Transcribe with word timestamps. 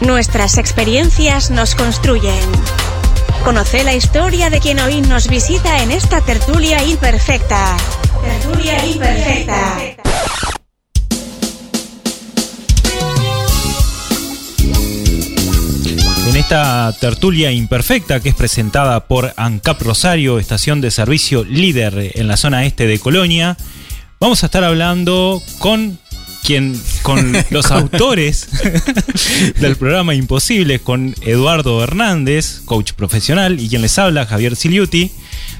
Nuestras 0.00 0.58
experiencias 0.58 1.50
nos 1.50 1.74
construyen. 1.74 2.40
Conoce 3.44 3.84
la 3.84 3.94
historia 3.94 4.50
de 4.50 4.60
quien 4.60 4.80
hoy 4.80 5.00
nos 5.00 5.28
visita 5.28 5.82
en 5.82 5.92
esta 5.92 6.20
tertulia 6.20 6.82
imperfecta. 6.82 7.76
Tertulia 8.22 8.86
imperfecta. 8.86 9.76
En 16.26 16.36
esta 16.36 16.92
tertulia 16.98 17.52
imperfecta 17.52 18.18
que 18.18 18.30
es 18.30 18.34
presentada 18.34 19.06
por 19.06 19.32
ANCAP 19.36 19.82
Rosario, 19.82 20.40
estación 20.40 20.80
de 20.80 20.90
servicio 20.90 21.44
líder 21.44 22.12
en 22.14 22.26
la 22.26 22.36
zona 22.36 22.64
este 22.64 22.88
de 22.88 22.98
Colonia, 22.98 23.56
vamos 24.18 24.42
a 24.42 24.46
estar 24.46 24.64
hablando 24.64 25.40
con 25.60 25.98
quien 26.44 26.80
con 27.02 27.32
los 27.50 27.70
autores 27.70 28.48
del 29.60 29.76
programa 29.76 30.14
Imposibles, 30.14 30.80
con 30.82 31.14
Eduardo 31.22 31.82
Hernández, 31.82 32.60
coach 32.64 32.92
profesional, 32.92 33.58
y 33.58 33.68
quien 33.68 33.82
les 33.82 33.98
habla, 33.98 34.26
Javier 34.26 34.54
Siliuti, 34.54 35.10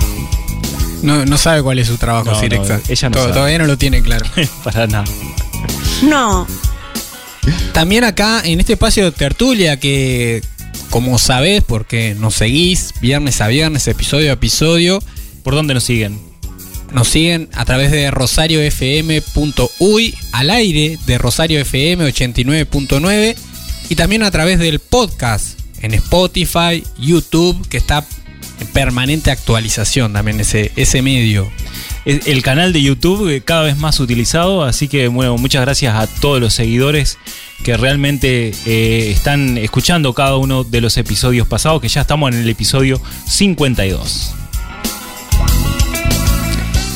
No, 1.03 1.25
no 1.25 1.39
sabe 1.39 1.63
cuál 1.63 1.79
es 1.79 1.87
su 1.89 1.97
trabajo, 1.97 2.27
No, 2.27 2.33
no, 2.33 2.43
ella 2.43 2.81
sabe. 3.11 3.11
Todavía 3.11 3.59
no 3.59 3.67
lo 3.67 3.79
tiene 3.79 4.03
claro. 4.03 4.27
para 4.65 4.87
nada. 4.87 5.05
No. 6.03 6.47
También 7.73 8.05
acá 8.05 8.43
en 8.45 8.61
este 8.61 8.75
espacio 8.75 9.05
de 9.05 9.13
tertulia 9.13 9.79
que, 9.79 10.43
como 10.91 11.19
sabés, 11.19 11.63
porque 11.65 12.15
nos 12.19 12.35
seguís 12.35 12.93
viernes 13.01 13.41
a 13.41 13.47
viernes, 13.49 13.87
episodio 13.89 14.31
a 14.31 14.35
episodio, 14.35 15.03
¿Por 15.43 15.55
dónde 15.55 15.73
nos 15.75 15.85
siguen? 15.85 16.19
nos 16.93 17.07
siguen 17.09 17.49
a 17.55 17.65
través 17.65 17.91
de 17.93 18.11
rosariofm.uy, 18.11 20.15
al 20.33 20.51
aire 20.51 20.99
de 21.07 21.19
Rosario 21.19 21.61
FM 21.61 22.05
89.9 22.13 23.37
y 23.89 23.95
también 23.95 24.25
a 24.25 24.31
través 24.33 24.59
del 24.59 24.81
podcast 24.81 25.60
en 25.83 25.95
Spotify, 25.95 26.85
YouTube, 26.99 27.69
que 27.69 27.77
está 27.77 28.07
en 28.61 28.67
permanente 28.69 29.31
actualización 29.31 30.13
también 30.13 30.41
ese, 30.41 30.73
ese 30.77 31.03
medio. 31.03 31.51
El 32.07 32.43
canal 32.43 32.73
de 32.73 32.81
YouTube 32.81 33.29
eh, 33.29 33.43
cada 33.43 33.63
vez 33.63 33.77
más 33.77 34.01
utilizado, 34.01 34.65
así 34.65 34.89
que 34.89 35.09
bueno, 35.09 35.37
muchas 35.37 35.61
gracias 35.61 35.95
a 35.95 36.07
todos 36.07 36.41
los 36.41 36.55
seguidores 36.55 37.19
que 37.63 37.77
realmente 37.77 38.53
eh, 38.65 39.11
están 39.11 39.59
escuchando 39.59 40.15
cada 40.15 40.37
uno 40.37 40.65
de 40.65 40.81
los 40.81 40.97
episodios 40.97 41.47
pasados, 41.47 41.81
que 41.83 41.89
ya 41.89 42.01
estamos 42.01 42.33
en 42.33 42.41
el 42.41 42.49
episodio 42.49 43.01
52. 43.29 44.35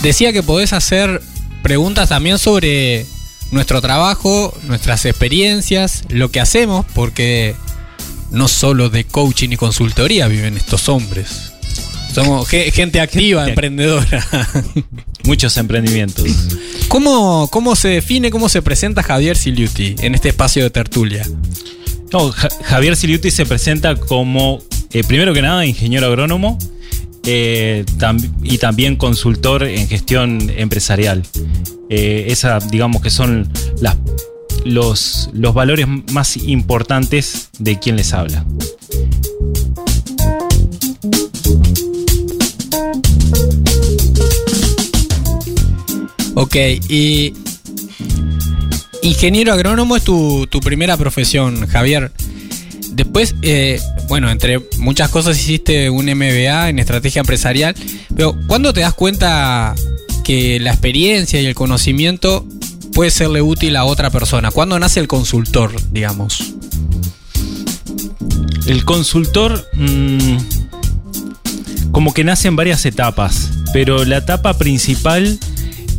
Decía 0.03 0.33
que 0.33 0.43
podés 0.43 0.73
hacer 0.73 1.23
preguntas 1.63 2.09
también 2.09 2.39
sobre 2.39 3.07
nuestro 3.51 3.81
trabajo, 3.81 4.57
nuestras 4.65 5.05
experiencias, 5.05 6.05
lo 6.09 6.31
que 6.31 6.41
hacemos, 6.41 6.87
porque 6.95 7.55
no 8.35 8.49
solo 8.49 8.91
de 8.91 9.05
coaching 9.05 9.51
y 9.51 9.57
consultoría 9.57 10.29
viven 10.29 10.57
estos 10.57 10.89
hombres. 10.89 11.53
Somos 12.15 12.47
ge- 12.49 12.71
gente 12.71 13.01
activa, 13.01 13.49
emprendedora. 13.49 14.25
Muchos 15.25 15.57
emprendimientos. 15.57 16.25
¿Cómo, 16.89 17.49
¿Cómo 17.51 17.75
se 17.75 17.89
define, 17.89 18.31
cómo 18.31 18.49
se 18.49 18.63
presenta 18.63 19.03
Javier 19.03 19.37
Siliuti 19.37 19.97
en 20.01 20.15
este 20.15 20.29
espacio 20.29 20.63
de 20.63 20.71
tertulia? 20.71 21.27
No, 22.13 22.31
Ja- 22.31 22.49
Javier 22.65 22.95
Siliuti 22.97 23.31
se 23.33 23.47
presenta 23.47 23.97
como, 23.97 24.63
eh, 24.93 25.03
primero 25.03 25.33
que 25.35 25.43
nada, 25.43 25.67
ingeniero 25.67 26.07
agrónomo 26.07 26.59
eh, 27.25 27.85
tam- 27.99 28.33
y 28.45 28.59
también 28.59 28.95
consultor 28.97 29.65
en 29.65 29.89
gestión 29.89 30.53
empresarial. 30.57 31.23
Eh, 31.91 32.27
esa, 32.29 32.59
digamos 32.61 33.03
que 33.03 33.11
son 33.11 33.49
las, 33.81 33.97
los, 34.65 35.31
los 35.33 35.55
valores 35.55 35.87
más 36.13 36.37
importantes 36.37 37.51
de 37.59 37.79
quien 37.79 37.97
les 37.97 38.13
habla. 38.13 38.45
Ok, 46.37 46.57
y 46.89 47.33
ingeniero 49.03 49.53
agrónomo 49.53 49.97
es 49.97 50.03
tu, 50.03 50.47
tu 50.49 50.61
primera 50.61 50.97
profesión, 50.97 51.67
Javier. 51.67 52.11
Después, 52.91 53.35
eh, 53.43 53.81
bueno, 54.09 54.31
entre 54.31 54.61
muchas 54.79 55.11
cosas 55.11 55.39
hiciste 55.39 55.91
un 55.91 56.07
MBA 56.07 56.69
en 56.69 56.79
estrategia 56.79 57.21
empresarial, 57.21 57.75
pero 58.17 58.37
¿cuándo 58.47 58.73
te 58.73 58.81
das 58.81 58.95
cuenta 58.95 59.75
que 60.25 60.59
la 60.59 60.71
experiencia 60.71 61.41
y 61.41 61.47
el 61.47 61.55
conocimiento 61.55 62.47
puede 62.95 63.11
serle 63.11 63.43
útil 63.43 63.77
a 63.77 63.85
otra 63.85 64.11
persona? 64.11 64.51
¿Cuándo 64.51 64.79
nace 64.79 65.01
el 65.01 65.09
consultor, 65.09 65.73
digamos? 65.91 66.55
El 68.67 68.85
consultor 68.85 69.69
mm, 69.75 70.37
como 71.91 72.15
que 72.15 72.25
nace 72.25 72.49
en 72.49 72.57
varias 72.57 72.87
etapas, 72.87 73.51
pero 73.73 74.05
la 74.05 74.19
etapa 74.19 74.57
principal 74.57 75.39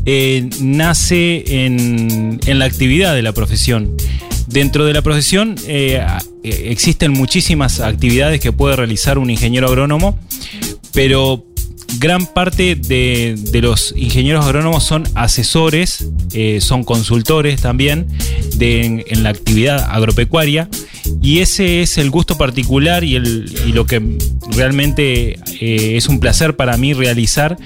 eh, 0.06 0.50
nace 0.62 1.66
en, 1.66 2.40
en 2.46 2.60
la 2.60 2.66
actividad 2.66 3.14
de 3.14 3.22
la 3.22 3.34
profesión. 3.34 3.96
Dentro 4.48 4.86
de 4.86 4.94
la 4.94 5.02
profesión 5.02 5.56
eh, 5.68 6.06
existen 6.44 7.12
muchísimas 7.12 7.80
actividades 7.82 8.40
que 8.40 8.52
puede 8.52 8.76
realizar 8.76 9.18
un 9.18 9.30
ingeniero 9.30 9.68
agrónomo, 9.68 10.18
pero 10.94 11.46
gran 12.00 12.26
parte 12.26 12.76
de, 12.76 13.36
de 13.52 13.62
los 13.62 13.94
ingenieros 13.98 14.46
agrónomos 14.46 14.84
son 14.84 15.08
asesores, 15.16 16.08
eh, 16.34 16.60
son 16.62 16.84
consultores 16.84 17.62
también 17.62 18.08
en, 18.60 19.24
la 19.24 19.30
actividad 19.30 19.90
agropecuaria. 19.90 20.70
Y 21.22 21.40
ese 21.40 21.82
es 21.82 21.98
el 21.98 22.10
gusto 22.10 22.38
particular 22.38 23.04
y, 23.04 23.16
el, 23.16 23.46
lo 23.74 23.86
que 23.86 24.18
realmente 24.52 25.40
eh, 25.60 25.98
es 25.98 26.08
un 26.08 26.20
placer 26.20 26.56
para 26.56 26.78
mí 26.78 26.94
realizar 26.94 27.58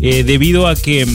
eh, 0.00 0.24
debido 0.24 0.66
a 0.66 0.76
que 0.76 1.06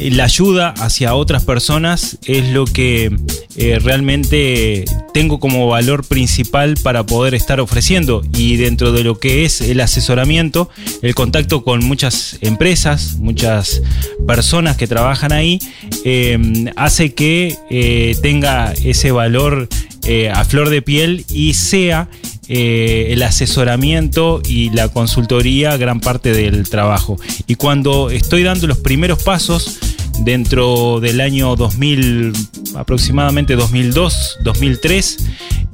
la 0.00 0.24
ayuda 0.24 0.70
hacia 0.78 1.14
otras 1.14 1.44
personas 1.44 2.18
es 2.24 2.48
lo 2.48 2.64
que 2.64 3.10
eh, 3.56 3.78
realmente 3.82 4.84
tengo 5.12 5.40
como 5.40 5.66
valor 5.68 6.04
principal 6.06 6.76
para 6.82 7.04
poder 7.04 7.34
estar 7.34 7.60
ofreciendo. 7.60 8.22
Y 8.34 8.56
dentro 8.56 8.92
de 8.92 9.04
lo 9.04 9.18
que 9.18 9.44
es 9.44 9.60
el 9.60 9.80
asesoramiento, 9.80 10.70
el 11.02 11.14
contacto 11.14 11.64
con 11.64 11.84
muchas 11.84 12.38
empresas, 12.40 13.16
muchas 13.16 13.82
personas 14.26 14.76
que 14.76 14.86
trabajan 14.86 15.32
ahí, 15.32 15.58
eh, 16.04 16.38
hace 16.76 17.14
que 17.14 17.56
eh, 17.70 18.16
tenga 18.22 18.72
ese 18.84 19.10
valor 19.10 19.68
eh, 20.10 20.30
a 20.30 20.44
flor 20.44 20.70
de 20.70 20.80
piel 20.80 21.26
y 21.30 21.54
sea 21.54 22.08
eh, 22.50 23.08
el 23.10 23.22
asesoramiento 23.22 24.40
y 24.48 24.70
la 24.70 24.88
consultoría 24.88 25.76
gran 25.76 26.00
parte 26.00 26.32
del 26.32 26.66
trabajo. 26.70 27.18
Y 27.46 27.56
cuando 27.56 28.08
estoy 28.08 28.42
dando 28.42 28.66
los 28.66 28.78
primeros 28.78 29.22
pasos, 29.22 29.78
dentro 30.20 30.98
del 30.98 31.20
año 31.20 31.56
2000, 31.56 32.32
aproximadamente 32.74 33.54
2002, 33.54 34.38
2003, 34.44 35.18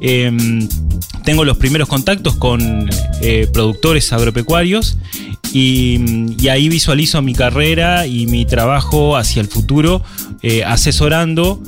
em, 0.00 0.69
tengo 1.23 1.44
los 1.44 1.59
primeros 1.59 1.88
contactos 1.88 2.35
con 2.35 2.91
eh, 3.23 3.47
productores 3.53 4.12
agropecuarios 4.12 4.99
y, 5.53 6.49
ahí 6.49 6.69
visualizo 6.69 7.23
mi 7.23 7.35
carrera 7.35 8.09
y 8.09 8.27
mi 8.27 8.44
trabajo 8.47 9.17
hacia 9.17 9.41
el 9.41 9.47
futuro 9.47 10.03
eh, 10.43 10.65
asesorando 10.65 11.62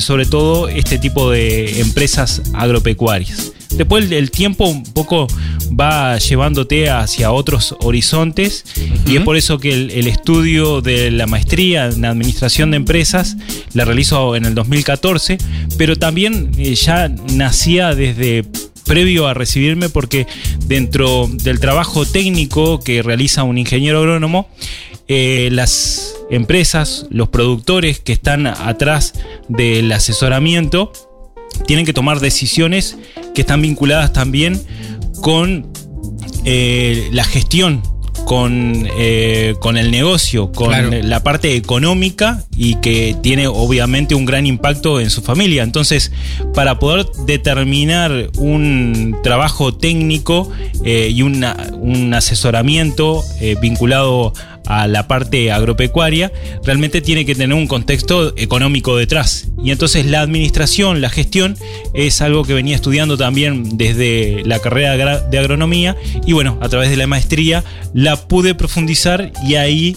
sobre 0.00 0.26
todo 0.26 0.68
este 0.68 0.98
tipo 0.98 1.30
de 1.30 1.80
empresas 1.80 2.42
agropecuarias. 2.52 3.52
Después 3.74 4.06
el, 4.06 4.12
el 4.12 4.30
tiempo 4.30 4.66
un 4.66 4.82
poco 4.82 5.26
va 5.78 6.18
llevándote 6.18 6.90
hacia 6.90 7.30
otros 7.32 7.76
horizontes 7.80 8.64
y 9.06 9.16
es 9.16 9.22
por 9.22 9.36
eso 9.36 9.58
que 9.58 9.72
el, 9.72 9.90
el 9.90 10.06
estudio 10.06 10.80
de 10.80 11.10
la 11.10 11.26
maestría 11.26 11.86
en 11.86 12.04
administración 12.04 12.70
de 12.70 12.78
empresas 12.78 13.36
la 13.74 13.84
realizo 13.84 14.36
en 14.36 14.44
el 14.44 14.54
2014, 14.54 15.38
pero 15.76 15.96
también 15.96 16.50
eh, 16.58 16.74
ya 16.74 17.08
nacía 17.08 17.94
desde 17.94 18.44
previo 18.84 19.26
a 19.26 19.34
recibirme 19.34 19.88
porque 19.90 20.26
dentro 20.66 21.28
del 21.28 21.60
trabajo 21.60 22.06
técnico 22.06 22.80
que 22.80 23.02
realiza 23.02 23.42
un 23.42 23.58
ingeniero 23.58 23.98
agrónomo, 23.98 24.48
eh, 25.06 25.48
las 25.52 26.14
empresas, 26.30 27.06
los 27.10 27.28
productores 27.28 28.00
que 28.00 28.12
están 28.12 28.46
atrás 28.46 29.14
del 29.48 29.92
asesoramiento, 29.92 30.92
tienen 31.66 31.86
que 31.86 31.92
tomar 31.92 32.20
decisiones 32.20 32.96
que 33.38 33.42
están 33.42 33.62
vinculadas 33.62 34.12
también 34.12 34.60
con 35.20 35.68
eh, 36.44 37.08
la 37.12 37.22
gestión, 37.22 37.82
con, 38.24 38.88
eh, 38.98 39.54
con 39.60 39.76
el 39.76 39.92
negocio, 39.92 40.50
con 40.50 40.70
Claro. 40.70 40.90
la 41.04 41.22
parte 41.22 41.54
económica 41.54 42.42
y 42.56 42.74
que 42.80 43.14
tiene 43.22 43.46
obviamente 43.46 44.16
un 44.16 44.24
gran 44.24 44.44
impacto 44.44 44.98
en 44.98 45.10
su 45.10 45.22
familia. 45.22 45.62
Entonces, 45.62 46.10
para 46.52 46.80
poder 46.80 47.06
determinar 47.26 48.28
un 48.38 49.16
trabajo 49.22 49.72
técnico 49.72 50.50
eh, 50.84 51.12
y 51.14 51.22
una- 51.22 51.56
un 51.80 52.12
asesoramiento 52.14 53.22
eh, 53.40 53.54
vinculado 53.62 54.32
a 54.68 54.86
la 54.86 55.08
parte 55.08 55.50
agropecuaria, 55.50 56.30
realmente 56.62 57.00
tiene 57.00 57.24
que 57.24 57.34
tener 57.34 57.56
un 57.56 57.66
contexto 57.66 58.34
económico 58.36 58.96
detrás. 58.98 59.48
Y 59.64 59.70
entonces 59.70 60.04
la 60.04 60.20
administración, 60.20 61.00
la 61.00 61.08
gestión, 61.08 61.56
es 61.94 62.20
algo 62.20 62.44
que 62.44 62.52
venía 62.52 62.76
estudiando 62.76 63.16
también 63.16 63.78
desde 63.78 64.42
la 64.44 64.58
carrera 64.58 65.20
de 65.20 65.38
agronomía 65.38 65.96
y 66.26 66.34
bueno, 66.34 66.58
a 66.60 66.68
través 66.68 66.90
de 66.90 66.98
la 66.98 67.06
maestría 67.06 67.64
la 67.94 68.16
pude 68.28 68.54
profundizar 68.54 69.32
y 69.42 69.54
ahí 69.54 69.96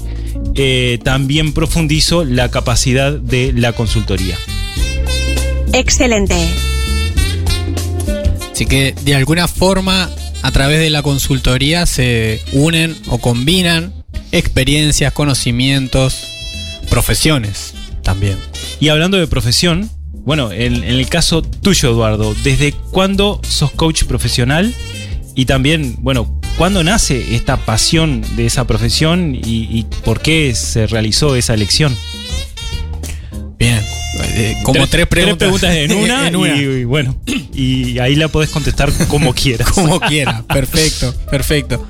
eh, 0.56 1.00
también 1.04 1.52
profundizo 1.52 2.24
la 2.24 2.50
capacidad 2.50 3.12
de 3.12 3.52
la 3.52 3.74
consultoría. 3.74 4.38
Excelente. 5.74 6.48
Así 8.54 8.66
que 8.66 8.96
de 9.04 9.16
alguna 9.16 9.50
forma 9.50 10.10
a 10.44 10.52
través 10.52 10.80
de 10.80 10.90
la 10.90 11.02
consultoría 11.02 11.86
se 11.86 12.42
unen 12.54 12.96
o 13.08 13.18
combinan 13.18 14.01
experiencias, 14.32 15.14
conocimientos, 15.14 16.28
profesiones 16.90 17.74
también. 18.04 18.38
Y 18.80 18.90
hablando 18.90 19.18
de 19.18 19.28
profesión, 19.28 19.90
bueno, 20.26 20.52
en, 20.52 20.76
en 20.76 20.84
el 20.84 21.08
caso 21.10 21.42
tuyo, 21.42 21.90
Eduardo, 21.90 22.36
¿desde 22.44 22.74
cuándo 22.74 23.42
sos 23.44 23.72
coach 23.72 24.04
profesional? 24.06 24.74
Y 25.36 25.46
también, 25.46 25.96
bueno, 26.00 26.40
¿cuándo 26.58 26.84
nace 26.84 27.36
esta 27.36 27.58
pasión 27.58 28.24
de 28.36 28.46
esa 28.46 28.68
profesión 28.68 29.36
y, 29.36 29.68
y 29.72 29.88
por 30.04 30.22
qué 30.22 30.54
se 30.56 30.88
realizó 30.88 31.36
esa 31.36 31.54
elección? 31.54 31.96
Bien. 33.58 33.82
Eh, 34.34 34.58
como 34.64 34.88
tres, 34.88 35.08
preguntas, 35.08 35.50
en 35.64 35.92
una, 35.96 36.28
en 36.28 36.36
una. 36.36 36.56
Y, 36.56 36.62
y 36.62 36.84
bueno, 36.84 37.18
y 37.54 38.00
ahí 38.00 38.16
la 38.16 38.28
podés 38.28 38.50
contestar 38.50 38.92
como 39.08 39.34
quieras. 39.36 39.70
Como 39.72 40.00
quiera, 40.00 40.44
perfecto, 40.44 41.16
perfecto. 41.30 41.88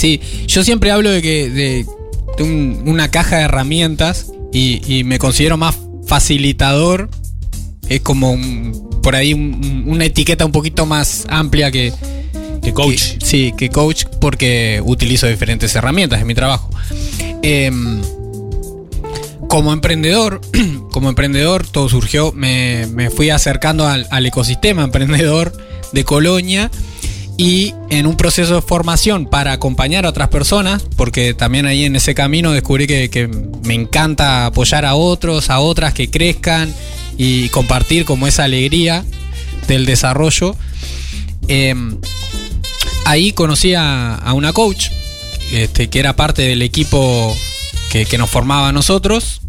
Sí, 0.00 0.18
yo 0.46 0.64
siempre 0.64 0.90
hablo 0.90 1.10
de 1.10 1.20
que 1.20 1.50
de, 1.50 1.86
de 2.38 2.42
un- 2.42 2.84
una 2.86 3.10
caja 3.10 3.36
de 3.36 3.42
herramientas 3.42 4.32
y, 4.50 4.80
y 4.90 5.04
me 5.04 5.18
considero 5.18 5.58
más 5.58 5.76
facilitador. 6.06 7.10
Es 7.86 8.00
como 8.00 8.32
un- 8.32 8.88
por 9.02 9.14
ahí 9.14 9.34
un- 9.34 9.84
una 9.86 10.06
etiqueta 10.06 10.46
un 10.46 10.52
poquito 10.52 10.86
más 10.86 11.26
amplia 11.28 11.70
que, 11.70 11.92
Que 12.62 12.72
coach. 12.72 13.18
que- 13.18 13.26
sí, 13.26 13.52
que 13.58 13.68
coach 13.68 14.04
porque 14.22 14.80
utilizo 14.82 15.26
diferentes 15.26 15.74
herramientas 15.74 16.18
en 16.22 16.26
mi 16.26 16.34
trabajo. 16.34 16.70
Em, 17.42 18.00
como 19.48 19.74
emprendedor, 19.74 20.40
como 20.92 21.10
emprendedor, 21.10 21.66
todo 21.66 21.90
surgió, 21.90 22.32
me, 22.32 22.86
me 22.86 23.10
fui 23.10 23.28
acercando 23.28 23.86
al, 23.86 24.06
al 24.10 24.24
ecosistema 24.24 24.82
emprendedor 24.84 25.52
de 25.92 26.04
Colonia 26.04 26.70
y 27.40 27.74
en 27.88 28.06
un 28.06 28.18
proceso 28.18 28.56
de 28.56 28.60
formación 28.60 29.24
para 29.24 29.52
acompañar 29.52 30.04
a 30.04 30.10
otras 30.10 30.28
personas, 30.28 30.84
porque 30.94 31.32
también 31.32 31.64
ahí 31.64 31.86
en 31.86 31.96
ese 31.96 32.14
camino 32.14 32.52
descubrí 32.52 32.86
que, 32.86 33.08
que 33.08 33.28
me 33.64 33.72
encanta 33.72 34.44
apoyar 34.44 34.84
a 34.84 34.94
otros, 34.94 35.48
a 35.48 35.58
otras 35.58 35.94
que 35.94 36.10
crezcan 36.10 36.70
y 37.16 37.48
compartir 37.48 38.04
como 38.04 38.26
esa 38.26 38.44
alegría 38.44 39.06
del 39.68 39.86
desarrollo. 39.86 40.54
Em, 41.48 41.96
ahí 43.06 43.32
conocí 43.32 43.72
a, 43.74 44.22
una 44.34 44.52
coach 44.52 44.88
este, 45.50 45.88
que 45.88 45.98
era 45.98 46.16
parte 46.16 46.42
del 46.42 46.60
equipo 46.60 47.34
que, 47.90 48.04
que 48.04 48.18
nos 48.18 48.28
formaba 48.28 48.68
a 48.68 48.72
nosotros 48.72 49.40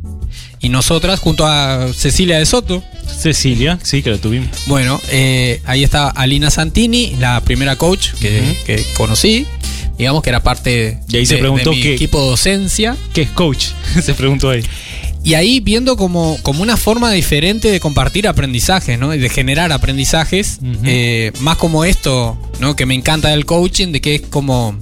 y 0.62 0.70
nosotras 0.70 1.20
junto 1.20 1.46
a 1.46 1.90
Cecilia 1.94 2.38
de 2.38 2.46
Soto. 2.46 2.86
Cecilia, 3.20 3.80
sí, 3.84 4.02
que 4.02 4.12
la 4.12 4.18
tuvimos. 4.18 4.50
Bueno, 4.68 5.00
eh, 5.12 5.62
ahí 5.66 5.84
estaba 5.84 6.10
Alina 6.10 6.50
Santini, 6.50 7.16
la 7.20 7.42
primera 7.42 7.76
coach 7.76 8.12
que, 8.20 8.58
que 8.66 8.84
conocí. 8.96 9.46
Digamos 9.98 10.24
que 10.24 10.30
era 10.30 10.42
parte 10.42 11.00
Y 11.10 11.18
ahí 11.18 11.26
se 11.26 11.36
de- 11.36 11.42
preguntó 11.42 11.70
de 11.70 11.76
mi 11.76 11.82
qué- 11.84 11.94
equipo 11.94 12.22
de 12.22 12.30
docencia. 12.30 12.98
¿Qué 13.14 13.22
es 13.24 13.30
coach? 13.30 13.68
se 14.02 14.14
preguntó 14.16 14.50
ahí. 14.50 14.64
Y 15.24 15.36
ahí 15.36 15.60
viendo 15.60 15.98
como, 15.98 16.40
como 16.42 16.64
una 16.64 16.78
forma 16.78 17.12
diferente 17.12 17.70
de 17.70 17.80
compartir 17.80 18.28
aprendizajes, 18.28 18.98
¿no? 18.98 19.14
Y 19.14 19.20
de 19.20 19.30
generar 19.30 19.72
aprendizajes. 19.72 20.58
Eh, 20.84 21.32
más 21.42 21.58
como 21.58 21.86
esto, 21.86 22.36
¿no? 22.60 22.76
Que 22.76 22.88
me 22.88 22.96
encanta 22.96 23.30
del 23.30 23.46
coaching, 23.46 23.92
de 23.92 24.02
que 24.02 24.16
es 24.16 24.22
como 24.22 24.80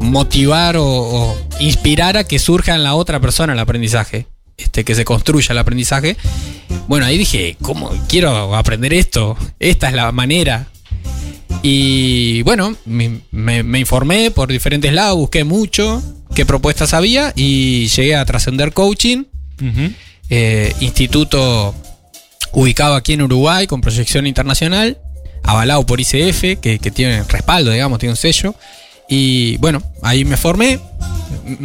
motivar 0.00 0.76
o, 0.76 0.84
o 0.86 1.36
inspirar 1.60 2.16
a 2.16 2.24
que 2.24 2.38
surja 2.38 2.74
en 2.74 2.82
la 2.82 2.94
otra 2.94 3.20
persona 3.20 3.52
el 3.52 3.58
aprendizaje. 3.60 4.26
Este, 4.58 4.84
que 4.84 4.94
se 4.94 5.04
construya 5.04 5.52
el 5.52 5.58
aprendizaje. 5.58 6.16
Bueno, 6.88 7.06
ahí 7.06 7.16
dije, 7.16 7.56
¿cómo 7.62 7.90
quiero 8.08 8.54
aprender 8.56 8.92
esto? 8.92 9.36
Esta 9.60 9.88
es 9.88 9.94
la 9.94 10.10
manera. 10.12 10.66
Y 11.62 12.42
bueno, 12.42 12.76
me, 12.84 13.20
me- 13.30 13.62
me 13.62 13.78
informé 13.78 14.30
por 14.30 14.48
diferentes 14.50 14.92
lados, 14.92 15.16
busqué 15.16 15.44
mucho 15.44 16.02
qué 16.34 16.44
propuestas 16.46 16.94
había 16.94 17.32
y 17.34 17.88
llegué 17.88 18.14
a 18.16 18.24
Trascender 18.24 18.72
Coaching, 18.72 19.24
eh, 20.30 20.72
instituto 20.80 21.74
ubicado 22.52 22.94
aquí 22.94 23.14
en 23.14 23.22
Uruguay 23.22 23.66
con 23.66 23.80
proyección 23.80 24.26
internacional, 24.26 24.98
avalado 25.42 25.84
por 25.86 26.00
ICF, 26.00 26.60
que, 26.60 26.78
que 26.80 26.90
tiene 26.90 27.22
respaldo, 27.24 27.70
digamos, 27.70 27.98
tiene 27.98 28.12
un 28.12 28.16
sello. 28.16 28.54
Y 29.08 29.56
bueno, 29.58 29.82
ahí 30.02 30.24
me 30.24 30.36
formé. 30.36 30.78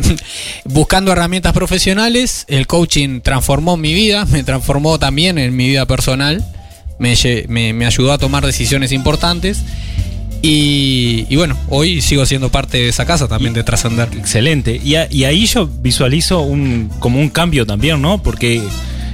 Buscando 0.65 1.11
herramientas 1.11 1.53
profesionales, 1.53 2.45
el 2.47 2.67
coaching 2.67 3.21
transformó 3.21 3.77
mi 3.77 3.93
vida, 3.93 4.25
me 4.25 4.43
transformó 4.43 4.99
también 4.99 5.37
en 5.37 5.55
mi 5.55 5.67
vida 5.67 5.85
personal, 5.85 6.43
me, 6.99 7.15
me- 7.47 7.73
me 7.73 7.85
ayudó 7.85 8.11
a 8.13 8.17
tomar 8.17 8.45
decisiones 8.45 8.91
importantes 8.91 9.59
y, 10.41 11.25
y 11.29 11.35
bueno, 11.37 11.57
hoy 11.69 12.01
sigo 12.01 12.25
siendo 12.25 12.49
parte 12.49 12.77
de 12.77 12.89
esa 12.89 13.05
casa 13.05 13.27
también 13.27 13.53
de 13.53 13.63
Trascender. 13.63 14.09
Excelente. 14.17 14.79
Y, 14.83 14.95
a- 14.95 15.07
y 15.11 15.23
ahí 15.25 15.45
yo 15.45 15.67
visualizo 15.67 16.41
un, 16.41 16.89
como 16.99 17.19
un 17.19 17.29
cambio 17.29 17.65
también, 17.65 18.01
¿no? 18.01 18.21
Porque 18.21 18.61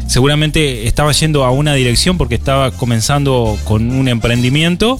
seguramente 0.08 0.88
estaba 0.88 1.12
yendo 1.12 1.46
a 1.46 1.52
una 1.52 1.74
dirección 1.76 2.18
porque 2.18 2.36
estaba 2.36 2.72
comenzando 2.72 3.58
con 3.66 3.92
un 3.92 4.08
emprendimiento. 4.08 5.00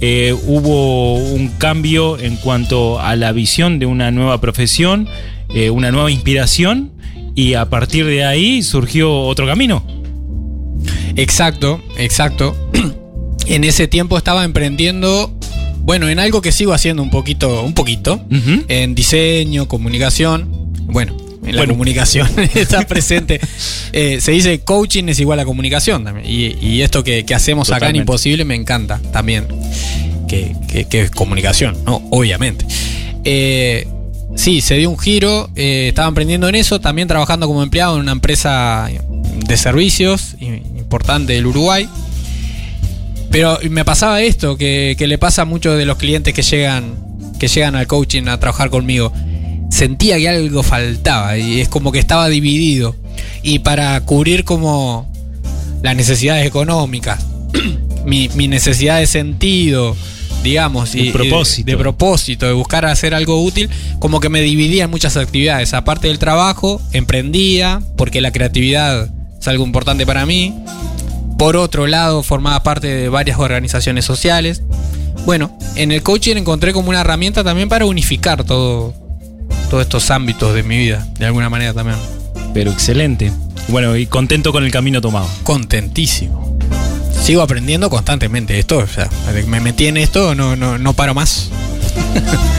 Eh, 0.00 0.34
hubo 0.46 1.14
un 1.14 1.48
cambio 1.58 2.18
en 2.18 2.36
cuanto 2.36 3.00
a 3.00 3.16
la 3.16 3.32
visión 3.32 3.78
de 3.78 3.86
una 3.86 4.10
nueva 4.10 4.40
profesión, 4.40 5.08
eh, 5.54 5.70
una 5.70 5.90
nueva 5.90 6.10
inspiración. 6.10 6.92
Y 7.34 7.54
a 7.54 7.66
partir 7.70 8.04
de 8.06 8.24
ahí 8.24 8.62
surgió 8.62 9.12
otro 9.12 9.46
camino. 9.46 9.84
Exacto, 11.16 11.80
exacto. 11.96 12.56
en 13.46 13.64
ese 13.64 13.88
tiempo 13.88 14.18
estaba 14.18 14.44
emprendiendo, 14.44 15.32
bueno, 15.78 16.08
en 16.08 16.18
algo 16.18 16.42
que 16.42 16.52
sigo 16.52 16.72
haciendo 16.72 17.02
un 17.02 17.10
poquito, 17.10 17.62
un 17.62 17.74
poquito, 17.74 18.20
en 18.68 18.94
diseño, 18.94 19.68
comunicación. 19.68 20.48
Bueno, 20.86 21.16
en 21.44 21.54
la 21.56 21.60
Bueno. 21.62 21.72
comunicación 21.74 22.28
está 22.54 22.82
presente. 22.86 23.40
Eh, 23.92 24.18
se 24.20 24.32
dice 24.32 24.60
coaching 24.60 25.04
es 25.08 25.20
igual 25.20 25.40
a 25.40 25.44
comunicación 25.44 26.04
también. 26.04 26.26
Y, 26.28 26.56
y 26.64 26.82
esto 26.82 27.02
que, 27.04 27.24
que 27.24 27.34
hacemos 27.34 27.70
acá 27.70 27.88
en. 27.90 27.96
Imposible 27.96 28.44
me 28.44 28.54
encanta 28.54 29.00
también. 29.12 29.46
Que, 30.28 30.54
que- 30.70 30.84
que 30.86 31.02
es 31.02 31.10
comunicación, 31.10 31.76
¿no? 31.86 32.06
Obviamente. 32.10 32.66
Eh, 33.24 33.86
sí, 34.36 34.60
se 34.60 34.74
dio 34.76 34.90
un 34.90 34.98
giro. 34.98 35.48
eh, 35.56 35.86
estaba 35.88 36.06
emprendiendo 36.08 36.48
en 36.48 36.54
eso, 36.54 36.80
también 36.80 37.08
trabajando 37.08 37.46
como 37.46 37.62
empleado 37.62 37.94
en 37.96 38.02
una 38.02 38.12
empresa 38.12 38.88
de 39.46 39.56
servicios 39.56 40.34
importante 40.40 41.32
del 41.32 41.46
Uruguay. 41.46 41.88
Pero 43.30 43.58
me 43.70 43.84
pasaba 43.84 44.22
esto, 44.22 44.56
que, 44.56 44.96
que 44.98 45.06
le 45.06 45.18
pasa 45.18 45.42
a 45.42 45.44
muchos 45.44 45.76
de 45.76 45.84
los 45.84 45.98
clientes 45.98 46.32
que 46.34 46.42
llegan, 46.42 46.94
que 47.38 47.48
llegan 47.48 47.74
al 47.76 47.86
coaching 47.86 48.26
a 48.28 48.38
trabajar 48.40 48.70
conmigo. 48.70 49.12
Sentía 49.70 50.16
que 50.18 50.28
algo 50.28 50.62
faltaba 50.62 51.36
y 51.38 51.60
es 51.60 51.68
como 51.68 51.92
que 51.92 51.98
estaba 51.98 52.28
dividido. 52.28 52.96
Y 53.42 53.60
para 53.60 54.00
cubrir 54.00 54.44
como 54.44 55.10
las 55.82 55.94
necesidades 55.96 56.46
económicas, 56.46 57.24
mi, 58.04 58.28
mi 58.34 58.48
necesidad 58.48 58.98
de 58.98 59.06
sentido, 59.06 59.94
digamos, 60.42 60.94
y, 60.94 61.00
y 61.00 61.06
de- 61.06 61.12
propósito. 61.12 61.70
de 61.70 61.76
propósito, 61.76 62.46
de 62.46 62.52
buscar 62.52 62.86
hacer 62.86 63.14
algo 63.14 63.42
útil, 63.42 63.68
como 63.98 64.20
que 64.20 64.28
me 64.28 64.40
dividía 64.40 64.84
en 64.84 64.90
muchas 64.90 65.16
actividades. 65.16 65.74
Aparte 65.74 66.08
del 66.08 66.18
trabajo, 66.18 66.80
emprendía, 66.92 67.80
porque 67.96 68.20
la 68.20 68.32
creatividad 68.32 69.08
es 69.40 69.48
algo 69.48 69.64
importante 69.64 70.06
para 70.06 70.26
mí. 70.26 70.54
Por 71.38 71.56
otro 71.56 71.86
lado, 71.86 72.22
formaba 72.24 72.62
parte 72.64 72.88
de 72.88 73.08
varias 73.08 73.38
organizaciones 73.38 74.04
sociales. 74.04 74.62
Bueno, 75.24 75.56
en 75.76 75.92
el 75.92 76.02
coaching 76.02 76.36
encontré 76.36 76.72
como 76.72 76.88
una 76.88 77.02
herramienta 77.02 77.44
también 77.44 77.68
para 77.68 77.84
unificar 77.86 78.42
todo, 78.44 78.92
todos 79.68 79.82
estos 79.82 80.10
ámbitos 80.10 80.54
de 80.54 80.62
mi 80.62 80.78
vida, 80.78 81.06
de 81.18 81.26
alguna 81.26 81.48
manera 81.48 81.74
también. 81.74 81.98
Pero 82.54 82.70
excelente. 82.70 83.32
Bueno, 83.68 83.96
y 83.96 84.06
contento 84.06 84.52
con 84.52 84.64
el 84.64 84.70
camino 84.70 85.00
tomado. 85.00 85.28
Contentísimo. 85.42 86.58
Sigo 87.22 87.42
aprendiendo 87.42 87.90
constantemente 87.90 88.58
esto, 88.58 88.78
o 88.78 88.86
sea, 88.86 89.08
me 89.46 89.60
metí 89.60 89.86
en 89.86 89.98
esto, 89.98 90.34
no, 90.34 90.56
no, 90.56 90.78
no 90.78 90.92
paro 90.94 91.14
más. 91.14 91.50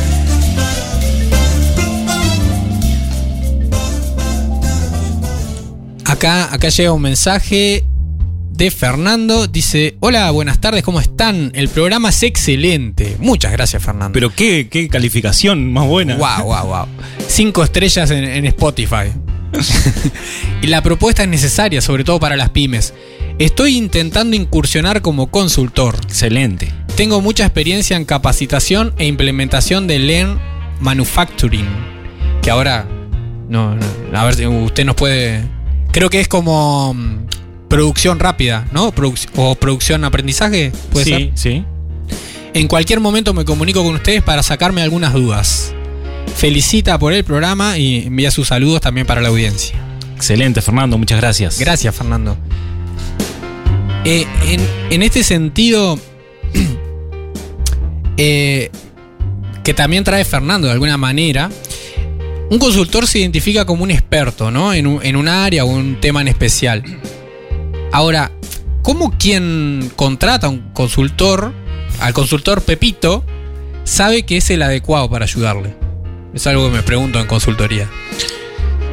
Acá, 6.05 6.51
acá 6.51 6.69
llega 6.69 6.91
un 6.91 7.03
mensaje 7.03 7.85
de 8.59 8.69
Fernando. 8.69 9.47
Dice: 9.47 9.95
Hola, 10.01 10.29
buenas 10.31 10.59
tardes, 10.59 10.83
¿cómo 10.83 10.99
están? 10.99 11.51
El 11.55 11.69
programa 11.69 12.09
es 12.09 12.21
excelente. 12.21 13.15
Muchas 13.19 13.53
gracias, 13.53 13.81
Fernando. 13.81 14.13
Pero 14.13 14.35
qué, 14.35 14.67
qué 14.69 14.89
calificación 14.89 15.71
más 15.71 15.87
buena. 15.87 16.17
Wow, 16.17 16.43
wow, 16.43 16.65
wow. 16.67 16.85
Cinco 17.27 17.63
estrellas 17.63 18.11
en, 18.11 18.25
en 18.25 18.45
Spotify. 18.45 19.13
y 20.61 20.67
la 20.67 20.83
propuesta 20.83 21.23
es 21.23 21.29
necesaria, 21.29 21.81
sobre 21.81 22.03
todo 22.03 22.19
para 22.19 22.35
las 22.35 22.49
pymes. 22.49 22.93
Estoy 23.39 23.77
intentando 23.77 24.35
incursionar 24.35 25.01
como 25.01 25.31
consultor. 25.31 25.95
Excelente. 26.03 26.71
Tengo 26.97 27.21
mucha 27.21 27.45
experiencia 27.45 27.95
en 27.95 28.03
capacitación 28.03 28.93
e 28.97 29.05
implementación 29.05 29.87
de 29.87 29.99
Lean 29.99 30.39
Manufacturing. 30.81 31.67
Que 32.41 32.51
ahora. 32.51 32.85
No, 33.47 33.73
no, 33.73 33.85
a 34.13 34.25
ver 34.25 34.35
si 34.35 34.45
usted 34.45 34.83
nos 34.83 34.95
puede. 34.95 35.43
Creo 35.93 36.09
que 36.09 36.19
es 36.19 36.27
como. 36.27 36.93
Producción 37.69 38.19
rápida, 38.19 38.67
¿no? 38.71 38.91
Produc- 38.93 39.29
o 39.35 39.55
producción 39.55 40.03
aprendizaje, 40.03 40.71
puede 40.91 41.05
sí, 41.05 41.11
ser. 41.11 41.31
sí. 41.35 41.65
En 42.53 42.67
cualquier 42.67 42.99
momento 42.99 43.33
me 43.33 43.45
comunico 43.45 43.83
con 43.83 43.95
ustedes 43.95 44.23
para 44.23 44.41
sacarme 44.43 44.81
algunas 44.81 45.13
dudas. 45.13 45.73
Felicita 46.35 46.97
por 46.97 47.13
el 47.13 47.23
programa 47.23 47.77
y 47.77 48.07
envía 48.07 48.31
sus 48.31 48.47
saludos 48.47 48.81
también 48.81 49.05
para 49.05 49.21
la 49.21 49.29
audiencia. 49.29 49.75
Excelente, 50.15 50.61
Fernando. 50.61 50.97
Muchas 50.97 51.19
gracias. 51.19 51.59
Gracias, 51.59 51.95
Fernando. 51.95 52.37
Eh, 54.03 54.25
en, 54.47 54.61
en 54.89 55.03
este 55.03 55.23
sentido, 55.23 55.99
eh, 58.17 58.69
que 59.63 59.73
también 59.73 60.03
trae 60.03 60.25
Fernando 60.25 60.67
de 60.67 60.73
alguna 60.73 60.97
manera, 60.97 61.49
un 62.49 62.57
consultor 62.59 63.05
se 63.07 63.19
identifica 63.19 63.65
como 63.65 63.83
un 63.83 63.91
experto, 63.91 64.49
¿no? 64.51 64.73
En 64.73 64.87
un, 64.87 65.05
en 65.05 65.15
un 65.15 65.27
área 65.27 65.65
o 65.65 65.67
un 65.67 65.99
tema 66.01 66.21
en 66.21 66.27
especial. 66.29 66.83
Ahora, 67.91 68.31
¿cómo 68.81 69.17
quien 69.17 69.91
contrata 69.95 70.47
a 70.47 70.49
un 70.49 70.69
consultor, 70.73 71.53
al 71.99 72.13
consultor 72.13 72.61
Pepito, 72.61 73.25
sabe 73.83 74.23
que 74.23 74.37
es 74.37 74.49
el 74.51 74.61
adecuado 74.61 75.09
para 75.09 75.25
ayudarle? 75.25 75.75
Es 76.33 76.45
algo 76.45 76.69
que 76.69 76.77
me 76.77 76.83
pregunto 76.83 77.19
en 77.19 77.25
consultoría. 77.25 77.89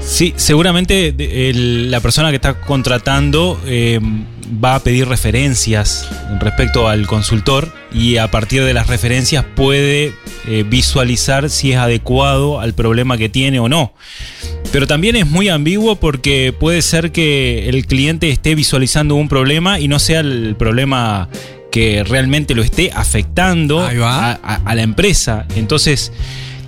Sí, 0.01 0.33
seguramente 0.37 1.15
la 1.55 2.01
persona 2.01 2.31
que 2.31 2.37
está 2.37 2.61
contratando 2.61 3.61
eh, 3.67 4.01
va 4.65 4.77
a 4.77 4.81
pedir 4.81 5.09
referencias 5.09 6.09
respecto 6.39 6.89
al 6.89 7.07
consultor 7.07 7.73
y 7.93 8.17
a 8.17 8.31
partir 8.31 8.65
de 8.65 8.73
las 8.73 8.87
referencias 8.87 9.45
puede 9.57 10.15
eh, 10.47 10.65
visualizar 10.67 11.51
si 11.51 11.73
es 11.73 11.79
adecuado 11.79 12.61
al 12.61 12.73
problema 12.73 13.19
que 13.19 13.29
tiene 13.29 13.59
o 13.59 13.69
no. 13.69 13.95
Pero 14.73 14.87
también 14.87 15.17
es 15.17 15.27
muy 15.27 15.49
ambiguo 15.49 15.97
porque 15.97 16.53
puede 16.59 16.83
ser 16.83 17.13
que 17.13 17.69
el 17.69 17.87
cliente 17.87 18.31
esté 18.31 18.55
visualizando 18.55 19.15
un 19.15 19.29
problema 19.29 19.81
y 19.81 19.89
no 19.89 19.99
sea 19.99 20.21
el 20.21 20.55
problema 20.59 21.29
que 21.73 22.05
realmente 22.05 22.55
lo 22.55 22.63
esté 22.63 22.91
afectando 22.95 23.81
a, 24.05 24.33
a- 24.43 24.61
a 24.65 24.75
la 24.75 24.83
empresa. 24.83 25.47
Entonces, 25.57 26.13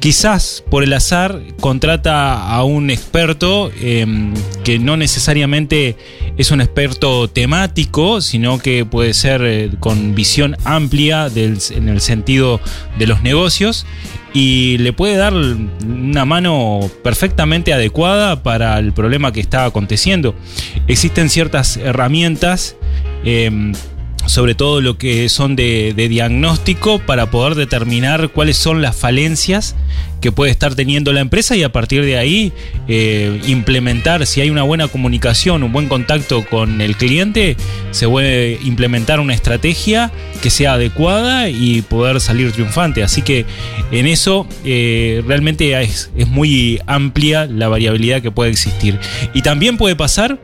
quizás 0.00 0.62
por 0.71 0.85
el 0.85 0.93
azar 0.93 1.40
contrata 1.61 2.49
a 2.49 2.62
un 2.64 2.88
experto 2.90 3.71
eh, 3.81 4.07
que 4.64 4.78
no 4.78 4.97
necesariamente 4.97 5.97
es 6.38 6.50
un 6.50 6.61
experto 6.61 7.28
temático, 7.28 8.21
sino 8.21 8.59
que 8.59 8.85
puede 8.85 9.12
ser 9.12 9.43
eh, 9.45 9.71
con 9.81 10.14
visión 10.14 10.57
amplia 10.64 11.28
del- 11.31 11.59
en 11.71 11.88
el 11.88 12.00
sentido 12.00 12.61
de 12.99 13.07
los 13.07 13.23
negocios 13.23 13.87
y 14.32 14.78
le 14.78 14.92
puede 14.92 15.16
dar 15.16 15.35
una 15.35 16.25
mano 16.25 16.80
perfectamente 17.02 17.73
adecuada 17.73 18.42
para 18.42 18.78
el 18.78 18.92
problema 18.92 19.32
que 19.32 19.40
está 19.40 19.64
aconteciendo. 19.64 20.35
Existen 20.87 21.30
ciertas 21.30 21.76
herramientas. 21.76 22.76
eh, 23.25 23.73
sobre 24.28 24.54
todo 24.54 24.80
lo 24.80 24.99
que 24.99 25.28
son 25.28 25.56
de, 25.56 25.92
diagnóstico 26.08 26.99
para 26.99 27.30
poder 27.30 27.54
determinar 27.54 28.28
cuáles 28.30 28.56
son 28.56 28.82
las 28.82 28.94
falencias 28.94 29.75
que 30.20 30.32
puede 30.32 30.50
estar 30.50 30.75
teniendo 30.75 31.12
la 31.12 31.20
empresa 31.20 31.56
y 31.56 31.62
a 31.62 31.70
partir 31.70 32.04
de 32.04 32.18
ahí 32.18 32.52
eh, 32.88 33.40
implementar, 33.47 34.26
si 34.26 34.40
hay 34.40 34.50
una 34.50 34.64
buena 34.64 34.88
comunicación, 34.88 35.62
un 35.62 35.73
buen 35.73 35.88
contacto 35.88 36.44
con 36.44 36.80
el 36.80 36.97
cliente, 36.97 37.56
se 37.92 38.08
puede 38.08 38.58
implementar 38.64 39.20
una 39.20 39.32
estrategia 39.32 40.11
que 40.42 40.50
sea 40.50 40.75
adecuada 40.75 41.49
y 41.49 41.82
poder 41.82 42.20
salir 42.20 42.52
triunfante. 42.52 43.02
Así 43.02 43.23
que 43.23 43.47
en 43.92 44.06
eso 44.06 44.47
eh, 44.64 45.23
realmente 45.26 45.80
es, 45.80 46.11
es 46.16 46.26
muy 46.26 46.80
amplia 46.87 47.47
la 47.47 47.68
variabilidad 47.68 48.20
que 48.20 48.30
puede 48.30 48.50
existir. 48.50 48.99
Y 49.35 49.42
también 49.42 49.76
puede 49.76 49.94
pasar 49.94 50.40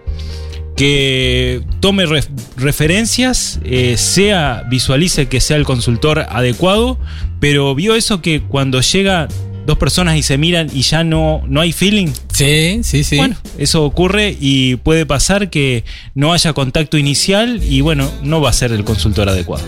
que 0.76 1.62
tome 1.80 2.04
ref- 2.06 2.28
referencias, 2.56 3.60
eh, 3.64 3.96
sea, 3.96 4.64
visualice 4.68 5.26
que 5.28 5.40
sea 5.40 5.56
el 5.56 5.64
consultor 5.64 6.26
adecuado, 6.28 6.98
pero 7.40 7.74
vio 7.74 7.94
eso 7.94 8.20
que 8.20 8.42
cuando 8.42 8.80
llega 8.80 9.28
dos 9.66 9.78
personas 9.78 10.16
y 10.18 10.22
se 10.22 10.36
miran 10.36 10.68
y 10.74 10.82
ya 10.82 11.04
no, 11.04 11.42
no 11.48 11.60
hay 11.60 11.72
feeling. 11.72 12.08
Sí, 12.32 12.80
sí, 12.82 13.02
sí. 13.04 13.16
Bueno, 13.16 13.36
eso 13.56 13.84
ocurre 13.84 14.36
y 14.38 14.76
puede 14.76 15.06
pasar 15.06 15.48
que 15.48 15.84
no 16.14 16.32
haya 16.32 16.52
contacto 16.52 16.98
inicial 16.98 17.62
y 17.62 17.80
bueno, 17.80 18.10
no 18.22 18.40
va 18.40 18.50
a 18.50 18.52
ser 18.52 18.72
el 18.72 18.84
consultor 18.84 19.28
adecuado. 19.28 19.64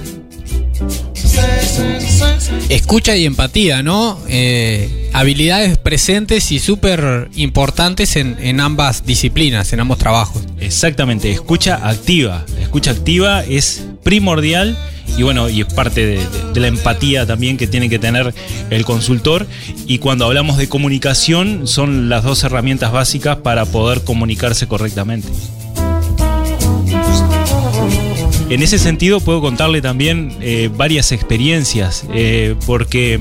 Escucha 2.69 3.17
y 3.17 3.27
empatía, 3.27 3.83
¿no? 3.83 4.19
Eh, 4.29 5.11
habilidades 5.13 5.79
presentes 5.79 6.51
y 6.51 6.59
súper 6.59 7.29
importantes 7.37 8.17
en, 8.17 8.37
en 8.41 8.61
ambas 8.61 9.07
disciplinas, 9.07 9.73
en 9.73 9.81
ambos 9.81 9.99
trabajos. 9.99 10.43
Exactamente, 10.59 11.31
escucha 11.31 11.89
activa. 11.89 12.45
Escucha 12.61 12.91
activa 12.91 13.45
es 13.45 13.87
primordial 14.03 14.77
y 15.17 15.23
bueno, 15.23 15.49
y 15.49 15.63
es 15.63 15.73
parte 15.73 16.07
de 16.53 16.61
la 16.61 16.67
empatía 16.67 17.25
también 17.27 17.57
que 17.57 17.67
tiene 17.67 17.89
que 17.89 17.99
tener 17.99 18.35
el 18.71 18.85
consultor. 18.85 19.47
Y 19.87 19.99
cuando 19.99 20.27
hablamos 20.27 20.59
de 20.59 20.69
comunicación, 20.69 21.67
son 21.67 22.09
las 22.09 22.23
dos 22.23 22.45
herramientas 22.45 22.93
básicas 22.93 23.37
para 23.37 23.65
poder 23.65 24.03
comunicarse 24.03 24.67
correctamente. 24.67 25.29
En 28.49 28.63
ese 28.63 28.79
sentido 28.79 29.21
puedo 29.21 29.41
contarle 29.41 29.83
también 29.83 30.37
eh, 30.41 30.71
varias 30.75 31.11
experiencias, 31.11 32.07
eh, 32.15 32.55
porque, 32.65 33.19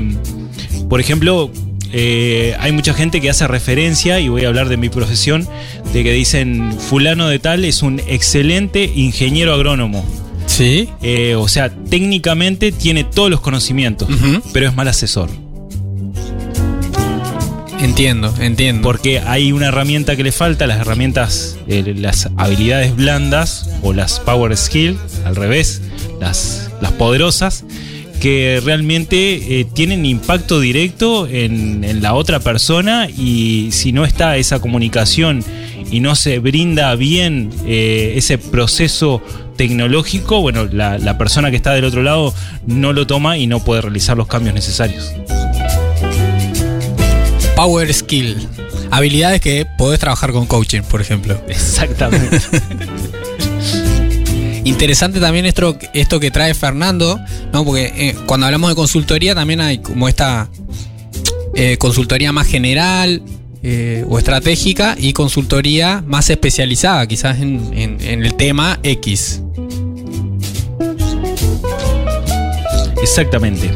por 0.88 1.00
ejemplo, 1.00 1.50
eh, 1.91 2.55
hay 2.60 2.72
mucha 2.72 2.94
gente 2.94 3.20
que 3.22 3.29
hace 3.32 3.48
referencia, 3.48 4.20
y 4.20 4.29
voy 4.29 4.46
a 4.46 4.50
hablar 4.50 4.70
de 4.70 4.77
mi 4.77 4.89
profesión, 4.89 5.48
de 5.94 6.03
que 6.03 6.12
dicen, 6.12 6.75
fulano 6.77 7.27
de 7.27 7.39
tal 7.39 7.65
es 7.65 7.82
un 7.82 8.00
excelente 8.08 8.91
ingeniero 8.96 9.53
agrónomo. 9.53 10.05
Sí. 10.46 10.89
O 11.38 11.48
sea, 11.48 11.70
técnicamente 11.70 12.72
tiene 12.72 13.03
todos 13.03 13.32
los 13.32 13.41
conocimientos, 13.41 14.08
pero 14.53 14.67
es 14.67 14.75
mal 14.75 14.88
asesor. 14.88 15.29
Entiendo, 17.79 18.34
entiendo. 18.39 18.82
Porque 18.82 19.20
hay 19.20 19.51
una 19.51 19.67
herramienta 19.67 20.15
que 20.15 20.24
le 20.24 20.32
falta, 20.32 20.67
las 20.67 20.79
herramientas, 20.79 21.58
eh, 21.67 21.94
las 21.98 22.29
habilidades 22.38 22.96
blandas 22.96 23.70
o 23.82 23.94
las 23.94 24.20
power 24.20 24.55
skills, 24.55 24.98
al 25.25 25.36
revés, 25.36 25.82
las, 26.20 26.72
las 26.82 26.91
poderosas, 26.94 27.65
que 28.20 28.62
realmente 28.63 29.60
eh, 29.60 29.65
tienen 29.65 30.05
impacto 30.05 30.60
directo 30.60 31.27
en, 31.27 31.84
en 31.84 32.01
la 32.01 32.13
otra 32.13 32.39
persona 32.39 33.08
y 33.10 33.70
si 33.72 33.91
no 33.91 34.05
está 34.05 34.38
esa 34.38 34.60
comunicación 34.60 35.44
y 35.91 36.00
no 36.00 36.15
se 36.15 36.39
brinda 36.39 36.96
bien 36.96 37.51
eh, 37.65 38.13
ese 38.15 38.38
proceso 38.38 39.22
tecnológico, 39.58 40.41
bueno, 40.41 40.65
la, 40.65 40.98
la 40.98 41.17
persona 41.17 41.50
que 41.50 41.58
está 41.58 41.74
del 41.74 41.86
otro 41.86 42.03
lado 42.03 42.34
no 42.65 42.94
lo 42.94 43.05
toma 43.08 43.38
y 43.38 43.48
no 43.48 43.63
puede 43.63 43.82
realizar 43.82 44.17
los 44.17 44.27
cambios 44.27 44.55
necesarios. 44.55 45.13
Power 47.55 47.93
skill. 47.93 48.47
Habilidades 48.91 49.41
que 49.41 49.65
podés 49.77 50.00
trabajar 50.00 50.31
con 50.31 50.45
coaching, 50.45 50.81
por 50.81 51.01
ejemplo. 51.01 51.39
Exactamente. 51.47 52.39
Interesante 54.63 55.19
también 55.19 55.45
esto, 55.45 55.77
esto 55.93 56.19
que 56.19 56.31
trae 56.31 56.53
Fernando, 56.53 57.19
¿no? 57.53 57.63
Porque 57.63 57.93
eh, 57.95 58.15
cuando 58.25 58.47
hablamos 58.47 58.69
de 58.71 58.75
consultoría 58.75 59.35
también 59.35 59.62
hay 59.62 59.77
como 59.77 60.07
esta 60.09 60.50
eh, 61.53 61.77
consultoría 61.77 62.31
más 62.31 62.47
general 62.47 63.21
eh, 63.62 64.03
o 64.09 64.17
estratégica 64.17 64.95
y 65.00 65.13
consultoría 65.13 66.03
más 66.05 66.29
especializada, 66.31 67.05
quizás 67.07 67.39
en, 67.39 67.71
en- 67.74 68.01
en 68.01 68.25
el 68.25 68.33
tema 68.33 68.79
X. 68.83 69.41
Exactamente. 73.01 73.69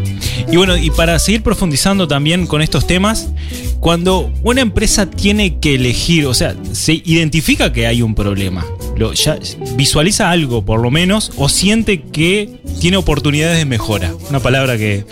Y 0.51 0.58
bueno, 0.58 0.77
y 0.77 0.89
para 0.91 1.19
seguir 1.19 1.43
profundizando 1.43 2.08
también 2.08 2.48
con 2.48 2.62
estos 2.62 2.88
temas, 2.88 3.29
cuando 3.79 4.31
una 4.43 4.62
empresa 4.62 5.10
tiene 5.10 5.60
que 5.60 5.75
elegir, 5.75 6.25
o 6.25 6.34
sea, 6.34 6.55
se 6.74 6.93
identifica 7.05 7.72
que 7.72 7.88
hay 7.88 8.01
un 8.01 8.15
problema, 8.15 8.65
lo, 8.98 9.13
ya 9.13 9.38
visualiza 9.75 10.29
algo 10.31 10.65
por 10.65 10.81
lo 10.81 10.91
menos, 10.91 11.31
o 11.38 11.50
siente 11.50 12.01
que 12.01 12.50
tiene 12.81 12.98
oportunidades 12.98 13.58
de 13.58 13.65
mejora. 13.65 14.13
Una 14.29 14.39
palabra 14.39 14.77
que, 14.77 15.05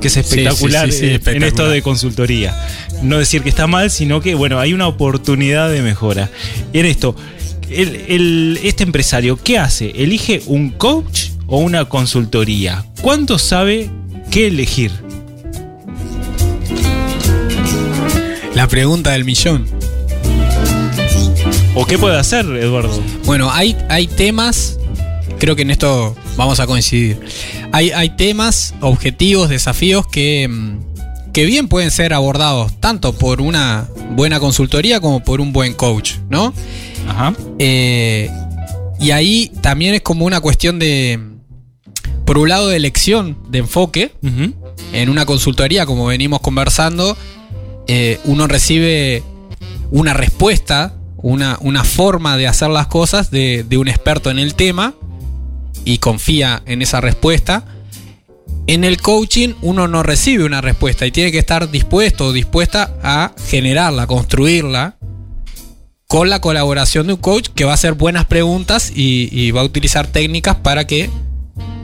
que 0.00 0.08
es 0.08 0.16
espectacular, 0.16 0.90
sí, 0.90 0.98
sí, 0.98 1.06
sí, 1.06 1.14
eh, 1.14 1.20
en 1.36 1.42
esto 1.42 1.68
de 1.68 1.82
consultoría. 1.82 2.56
No 3.02 3.18
decir 3.18 3.42
que 3.42 3.48
está 3.48 3.66
mal, 3.66 3.90
sino 3.90 4.20
que, 4.20 4.34
bueno, 4.34 4.60
hay 4.60 4.72
una 4.72 4.86
oportunidad 4.86 5.70
de 5.70 5.82
mejora. 5.82 6.30
En 6.72 6.86
esto, 6.86 7.14
el- 7.70 7.96
el- 8.08 8.60
este 8.62 8.84
empresario, 8.84 9.38
¿qué 9.42 9.58
hace? 9.58 9.90
¿Elige 9.96 10.40
un 10.46 10.70
coach 10.70 11.28
o 11.46 11.58
una 11.58 11.84
consultoría? 11.86 12.84
¿Cuánto 13.02 13.38
sabe 13.38 13.90
qué 14.34 14.48
elegir? 14.48 14.90
La 18.52 18.66
pregunta 18.66 19.12
del 19.12 19.24
millón. 19.24 19.64
¿O 21.76 21.86
qué 21.86 21.98
puede 21.98 22.18
hacer, 22.18 22.44
Eduardo? 22.44 23.00
Bueno, 23.26 23.52
hay, 23.52 23.76
hay 23.88 24.08
temas, 24.08 24.80
creo 25.38 25.54
que 25.54 25.62
en 25.62 25.70
esto 25.70 26.16
vamos 26.36 26.58
a 26.58 26.66
coincidir. 26.66 27.20
Hay, 27.70 27.92
hay 27.92 28.10
temas, 28.10 28.74
objetivos, 28.80 29.48
desafíos 29.50 30.04
que, 30.08 30.48
mm, 30.48 31.32
que 31.32 31.44
bien 31.44 31.68
pueden 31.68 31.92
ser 31.92 32.12
abordados 32.12 32.72
tanto 32.80 33.12
por 33.12 33.40
una 33.40 33.88
buena 34.16 34.40
consultoría 34.40 34.98
como 34.98 35.22
por 35.22 35.40
un 35.40 35.52
buen 35.52 35.74
coach, 35.74 36.14
¿no? 36.28 36.52
Ajá. 37.06 37.34
Eh, 37.60 38.28
y 38.98 39.12
ahí 39.12 39.52
también 39.60 39.94
es 39.94 40.02
como 40.02 40.26
una 40.26 40.40
cuestión 40.40 40.80
de, 40.80 41.33
por 42.24 42.38
un 42.38 42.48
lado, 42.48 42.68
de 42.68 42.76
elección, 42.76 43.38
de 43.48 43.58
enfoque. 43.58 44.12
En 44.92 45.08
una 45.08 45.26
consultoría, 45.26 45.86
como 45.86 46.06
venimos 46.06 46.40
conversando, 46.40 47.16
eh, 47.86 48.18
uno 48.24 48.46
recibe 48.46 49.22
una 49.90 50.14
respuesta, 50.14 50.94
una, 51.16 51.58
una 51.60 51.84
forma 51.84 52.36
de 52.36 52.46
hacer 52.46 52.70
las 52.70 52.86
cosas 52.86 53.30
de, 53.30 53.64
de 53.68 53.76
un 53.78 53.88
experto 53.88 54.30
en 54.30 54.38
el 54.38 54.54
tema 54.54 54.94
y 55.84 55.98
confía 55.98 56.62
en 56.66 56.82
esa 56.82 57.00
respuesta. 57.00 57.64
En 58.66 58.84
el 58.84 59.00
coaching 59.00 59.54
uno 59.60 59.88
no 59.88 60.02
recibe 60.02 60.44
una 60.44 60.62
respuesta 60.62 61.04
y 61.06 61.10
tiene 61.10 61.30
que 61.30 61.38
estar 61.38 61.70
dispuesto 61.70 62.26
o 62.26 62.32
dispuesta 62.32 62.94
a 63.02 63.32
generarla, 63.48 64.06
construirla 64.06 64.96
con 66.06 66.30
la 66.30 66.40
colaboración 66.40 67.06
de 67.06 67.14
un 67.14 67.20
coach 67.20 67.48
que 67.54 67.64
va 67.64 67.72
a 67.72 67.74
hacer 67.74 67.94
buenas 67.94 68.24
preguntas 68.24 68.92
y, 68.94 69.28
y 69.32 69.50
va 69.50 69.60
a 69.60 69.64
utilizar 69.64 70.06
técnicas 70.06 70.56
para 70.56 70.86
que, 70.86 71.10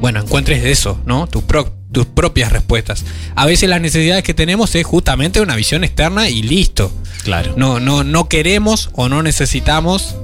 bueno, 0.00 0.20
encuentres 0.20 0.64
eso, 0.64 0.98
¿no? 1.06 1.26
Tus, 1.26 1.42
pro- 1.44 1.72
tus 1.92 2.06
propias 2.06 2.52
respuestas. 2.52 3.04
A 3.34 3.46
veces 3.46 3.68
las 3.68 3.80
necesidades 3.80 4.22
que 4.24 4.34
tenemos 4.34 4.74
es 4.74 4.84
justamente 4.86 5.40
una 5.40 5.54
visión 5.56 5.84
externa 5.84 6.28
y 6.28 6.42
listo. 6.42 6.92
Claro. 7.24 7.54
No, 7.56 7.80
no, 7.80 8.02
no 8.04 8.28
queremos 8.28 8.90
o 8.94 9.08
no 9.08 9.22
necesitamos 9.22 10.16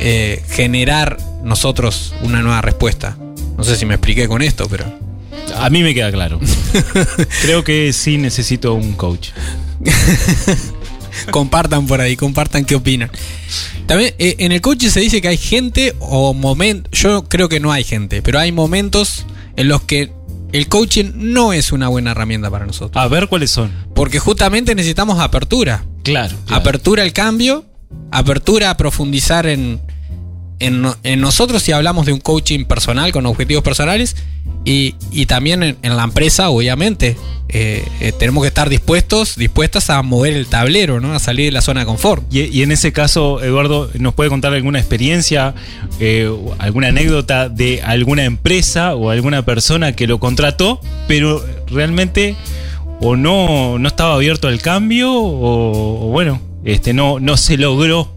eh, 0.00 0.42
generar 0.50 1.16
nosotros 1.42 2.14
una 2.22 2.42
nueva 2.42 2.60
respuesta. 2.60 3.16
No 3.56 3.64
sé 3.64 3.76
si 3.76 3.86
me 3.86 3.94
expliqué 3.94 4.28
con 4.28 4.42
esto, 4.42 4.68
pero. 4.68 4.84
A 5.56 5.70
mí 5.70 5.82
me 5.82 5.94
queda 5.94 6.10
claro. 6.12 6.38
Creo 7.42 7.64
que 7.64 7.92
sí 7.92 8.18
necesito 8.18 8.74
un 8.74 8.92
coach. 8.94 9.30
compartan 11.30 11.86
por 11.86 12.00
ahí, 12.00 12.16
compartan 12.16 12.64
qué 12.64 12.74
opinan. 12.74 13.10
También 13.86 14.14
eh, 14.18 14.36
en 14.38 14.52
el 14.52 14.60
coaching 14.60 14.88
se 14.88 15.00
dice 15.00 15.20
que 15.20 15.28
hay 15.28 15.36
gente 15.36 15.94
o 15.98 16.34
momentos, 16.34 16.92
yo 16.98 17.24
creo 17.28 17.48
que 17.48 17.60
no 17.60 17.72
hay 17.72 17.84
gente, 17.84 18.22
pero 18.22 18.38
hay 18.38 18.52
momentos 18.52 19.26
en 19.56 19.68
los 19.68 19.82
que 19.82 20.12
el 20.52 20.68
coaching 20.68 21.12
no 21.14 21.52
es 21.52 21.72
una 21.72 21.88
buena 21.88 22.10
herramienta 22.10 22.50
para 22.50 22.66
nosotros. 22.66 23.02
A 23.02 23.08
ver 23.08 23.28
cuáles 23.28 23.50
son. 23.50 23.72
Porque 23.94 24.18
justamente 24.18 24.74
necesitamos 24.74 25.18
apertura. 25.18 25.84
Claro. 26.02 26.36
Apertura 26.48 27.02
al 27.02 27.12
cambio, 27.12 27.64
apertura 28.10 28.70
a 28.70 28.76
profundizar 28.76 29.46
en, 29.46 29.80
en, 30.62 30.82
no- 30.82 30.96
en 31.02 31.20
nosotros 31.20 31.62
si 31.62 31.72
hablamos 31.72 32.06
de 32.06 32.12
un 32.12 32.20
coaching 32.20 32.64
personal 32.64 33.12
con 33.12 33.26
objetivos 33.26 33.62
personales 33.62 34.16
y, 34.64 34.94
y 35.10 35.26
también 35.26 35.62
en, 35.62 35.96
la 35.96 36.04
empresa, 36.04 36.50
obviamente. 36.50 37.16
Eh, 37.54 37.84
eh, 38.00 38.12
tenemos 38.18 38.42
que 38.42 38.48
estar 38.48 38.70
dispuestos, 38.70 39.36
dispuestas 39.36 39.90
a 39.90 40.00
mover 40.02 40.32
el 40.32 40.46
tablero, 40.46 41.00
¿no? 41.00 41.12
A 41.12 41.18
salir 41.18 41.46
de 41.46 41.52
la 41.52 41.60
zona 41.60 41.80
de 41.80 41.86
confort. 41.86 42.22
Y, 42.32 42.62
en 42.62 42.72
ese 42.72 42.92
caso, 42.92 43.42
Eduardo, 43.42 43.90
¿nos 43.98 44.14
puede 44.14 44.30
contar 44.30 44.54
alguna 44.54 44.78
experiencia, 44.78 45.54
eh, 46.00 46.30
alguna 46.58 46.88
anécdota 46.88 47.50
de 47.50 47.82
alguna 47.82 48.24
empresa 48.24 48.94
o 48.94 49.10
alguna 49.10 49.44
persona 49.44 49.92
que 49.94 50.06
lo 50.06 50.18
contrató, 50.18 50.80
pero 51.08 51.44
realmente 51.66 52.36
o 53.00 53.16
no, 53.16 53.78
no 53.78 53.88
estaba 53.88 54.14
abierto 54.14 54.48
al 54.48 54.62
cambio 54.62 55.12
o, 55.12 56.06
o 56.06 56.08
bueno, 56.08 56.40
este, 56.64 56.94
no, 56.94 57.20
no 57.20 57.36
se 57.36 57.58
logró 57.58 58.14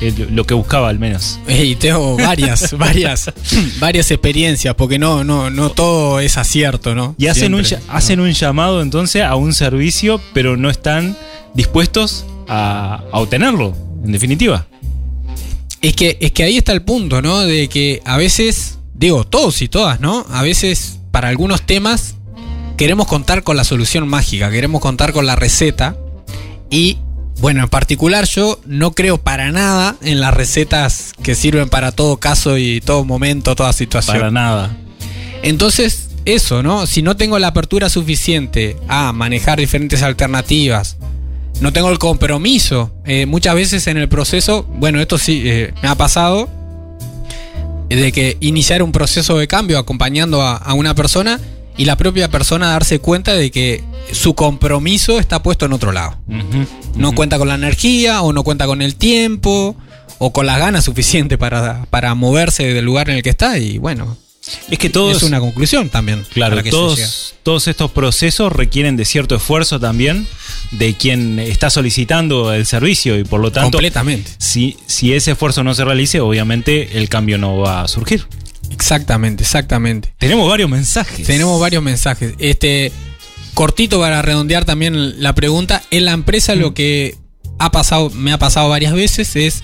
el- 0.00 0.34
lo 0.34 0.44
que 0.44 0.54
buscaba 0.54 0.88
al 0.88 0.98
menos? 0.98 1.38
Y 1.48 1.76
tengo 1.76 2.16
varias, 2.16 2.72
varias, 2.78 3.30
varias 3.78 4.10
experiencias, 4.10 4.74
porque 4.74 4.98
no, 4.98 5.24
no, 5.24 5.50
no 5.50 5.70
todo 5.70 6.20
es 6.20 6.36
acierto, 6.36 6.94
¿no? 6.94 7.14
Y 7.18 7.26
hacen 7.28 7.54
un, 7.54 7.64
hacen 7.88 8.20
un 8.20 8.32
llamado 8.32 8.82
entonces 8.82 9.22
a 9.22 9.34
un 9.36 9.52
servicio, 9.54 10.20
pero 10.32 10.56
no 10.56 10.70
están 10.70 11.16
dispuestos 11.54 12.24
a, 12.48 13.02
a 13.12 13.18
obtenerlo, 13.20 13.74
en 14.04 14.12
definitiva. 14.12 14.66
Es 15.82 15.94
que, 15.96 16.18
es 16.20 16.32
que 16.32 16.42
ahí 16.42 16.58
está 16.58 16.72
el 16.72 16.82
punto, 16.82 17.22
¿no? 17.22 17.40
De 17.40 17.68
que 17.68 18.02
a 18.04 18.16
veces, 18.18 18.78
digo, 18.94 19.24
todos 19.24 19.62
y 19.62 19.68
todas, 19.68 19.98
¿no? 20.00 20.26
A 20.30 20.42
veces, 20.42 20.98
para 21.10 21.28
algunos 21.28 21.62
temas, 21.62 22.16
queremos 22.76 23.06
contar 23.06 23.42
con 23.42 23.56
la 23.56 23.64
solución 23.64 24.06
mágica, 24.06 24.50
queremos 24.50 24.80
contar 24.82 25.12
con 25.12 25.26
la 25.26 25.36
receta. 25.36 25.96
Y, 26.70 26.98
bueno, 27.40 27.62
en 27.62 27.68
particular 27.68 28.26
yo 28.26 28.60
no 28.66 28.92
creo 28.92 29.18
para 29.18 29.50
nada 29.50 29.96
en 30.02 30.20
las 30.20 30.34
recetas 30.34 31.12
que 31.22 31.34
sirven 31.34 31.68
para 31.68 31.92
todo 31.92 32.18
caso 32.18 32.58
y 32.58 32.80
todo 32.80 33.04
momento, 33.04 33.56
toda 33.56 33.72
situación. 33.72 34.18
Para 34.18 34.30
nada. 34.30 34.76
Entonces, 35.42 36.10
eso, 36.26 36.62
¿no? 36.62 36.86
Si 36.86 37.02
no 37.02 37.16
tengo 37.16 37.38
la 37.38 37.48
apertura 37.48 37.88
suficiente 37.88 38.76
a 38.88 39.12
manejar 39.12 39.58
diferentes 39.58 40.02
alternativas, 40.02 40.98
no 41.60 41.72
tengo 41.72 41.90
el 41.90 41.98
compromiso, 41.98 42.92
eh, 43.04 43.26
muchas 43.26 43.54
veces 43.54 43.86
en 43.86 43.96
el 43.96 44.08
proceso, 44.08 44.64
bueno, 44.64 45.00
esto 45.00 45.16
sí 45.16 45.42
eh, 45.44 45.72
me 45.82 45.88
ha 45.88 45.94
pasado, 45.94 46.48
de 47.88 48.12
que 48.12 48.36
iniciar 48.40 48.82
un 48.82 48.92
proceso 48.92 49.36
de 49.36 49.48
cambio 49.48 49.78
acompañando 49.78 50.42
a, 50.42 50.56
a 50.56 50.74
una 50.74 50.94
persona 50.94 51.40
y 51.80 51.86
la 51.86 51.96
propia 51.96 52.28
persona 52.30 52.68
darse 52.72 52.98
cuenta 52.98 53.32
de 53.32 53.50
que 53.50 53.82
su 54.12 54.34
compromiso 54.34 55.18
está 55.18 55.42
puesto 55.42 55.64
en 55.64 55.72
otro 55.72 55.92
lado. 55.92 56.18
No 56.94 57.14
cuenta 57.14 57.38
con 57.38 57.48
la 57.48 57.54
energía 57.54 58.20
o 58.20 58.34
no 58.34 58.42
cuenta 58.42 58.66
con 58.66 58.82
el 58.82 58.96
tiempo 58.96 59.74
o 60.18 60.30
con 60.30 60.44
las 60.44 60.58
ganas 60.58 60.84
suficientes 60.84 61.38
para, 61.38 61.86
para 61.88 62.14
moverse 62.14 62.64
del 62.74 62.84
lugar 62.84 63.08
en 63.08 63.16
el 63.16 63.22
que 63.22 63.30
está 63.30 63.56
y 63.56 63.78
bueno, 63.78 64.18
Es 64.68 64.78
que 64.78 64.90
todos, 64.90 65.16
es 65.16 65.22
una 65.22 65.40
conclusión 65.40 65.88
también. 65.88 66.22
claro, 66.34 66.54
la 66.56 66.62
que 66.62 66.68
todos, 66.70 67.34
todos 67.42 67.66
estos 67.66 67.90
procesos 67.92 68.52
requieren 68.52 68.98
de 68.98 69.06
cierto 69.06 69.34
esfuerzo 69.36 69.80
también 69.80 70.26
de 70.72 70.92
quien 70.92 71.38
está 71.38 71.70
solicitando 71.70 72.52
el 72.52 72.66
servicio 72.66 73.18
y 73.18 73.24
por 73.24 73.40
lo 73.40 73.52
tanto, 73.52 73.78
Completamente. 73.78 74.30
si, 74.36 74.76
si 74.84 75.14
ese 75.14 75.30
esfuerzo 75.30 75.64
no 75.64 75.72
se 75.74 75.86
realice, 75.86 76.20
obviamente 76.20 76.98
el 76.98 77.08
cambio 77.08 77.38
no 77.38 77.56
va 77.56 77.80
a 77.80 77.88
surgir. 77.88 78.26
Exactamente, 78.70 79.42
exactamente. 79.42 80.14
Tenemos 80.18 80.48
varios 80.48 80.70
mensajes. 80.70 81.26
Tenemos 81.26 81.60
varios 81.60 81.82
mensajes. 81.82 82.34
Este, 82.38 82.92
cortito 83.54 84.00
para 84.00 84.22
redondear 84.22 84.64
también 84.64 85.22
la 85.22 85.34
pregunta. 85.34 85.82
En 85.90 86.04
la 86.04 86.12
empresa 86.12 86.54
lo 86.54 86.74
que 86.74 87.16
ha 87.58 87.70
pasado, 87.70 88.10
me 88.10 88.32
ha 88.32 88.38
pasado 88.38 88.68
varias 88.68 88.94
veces 88.94 89.36
es, 89.36 89.62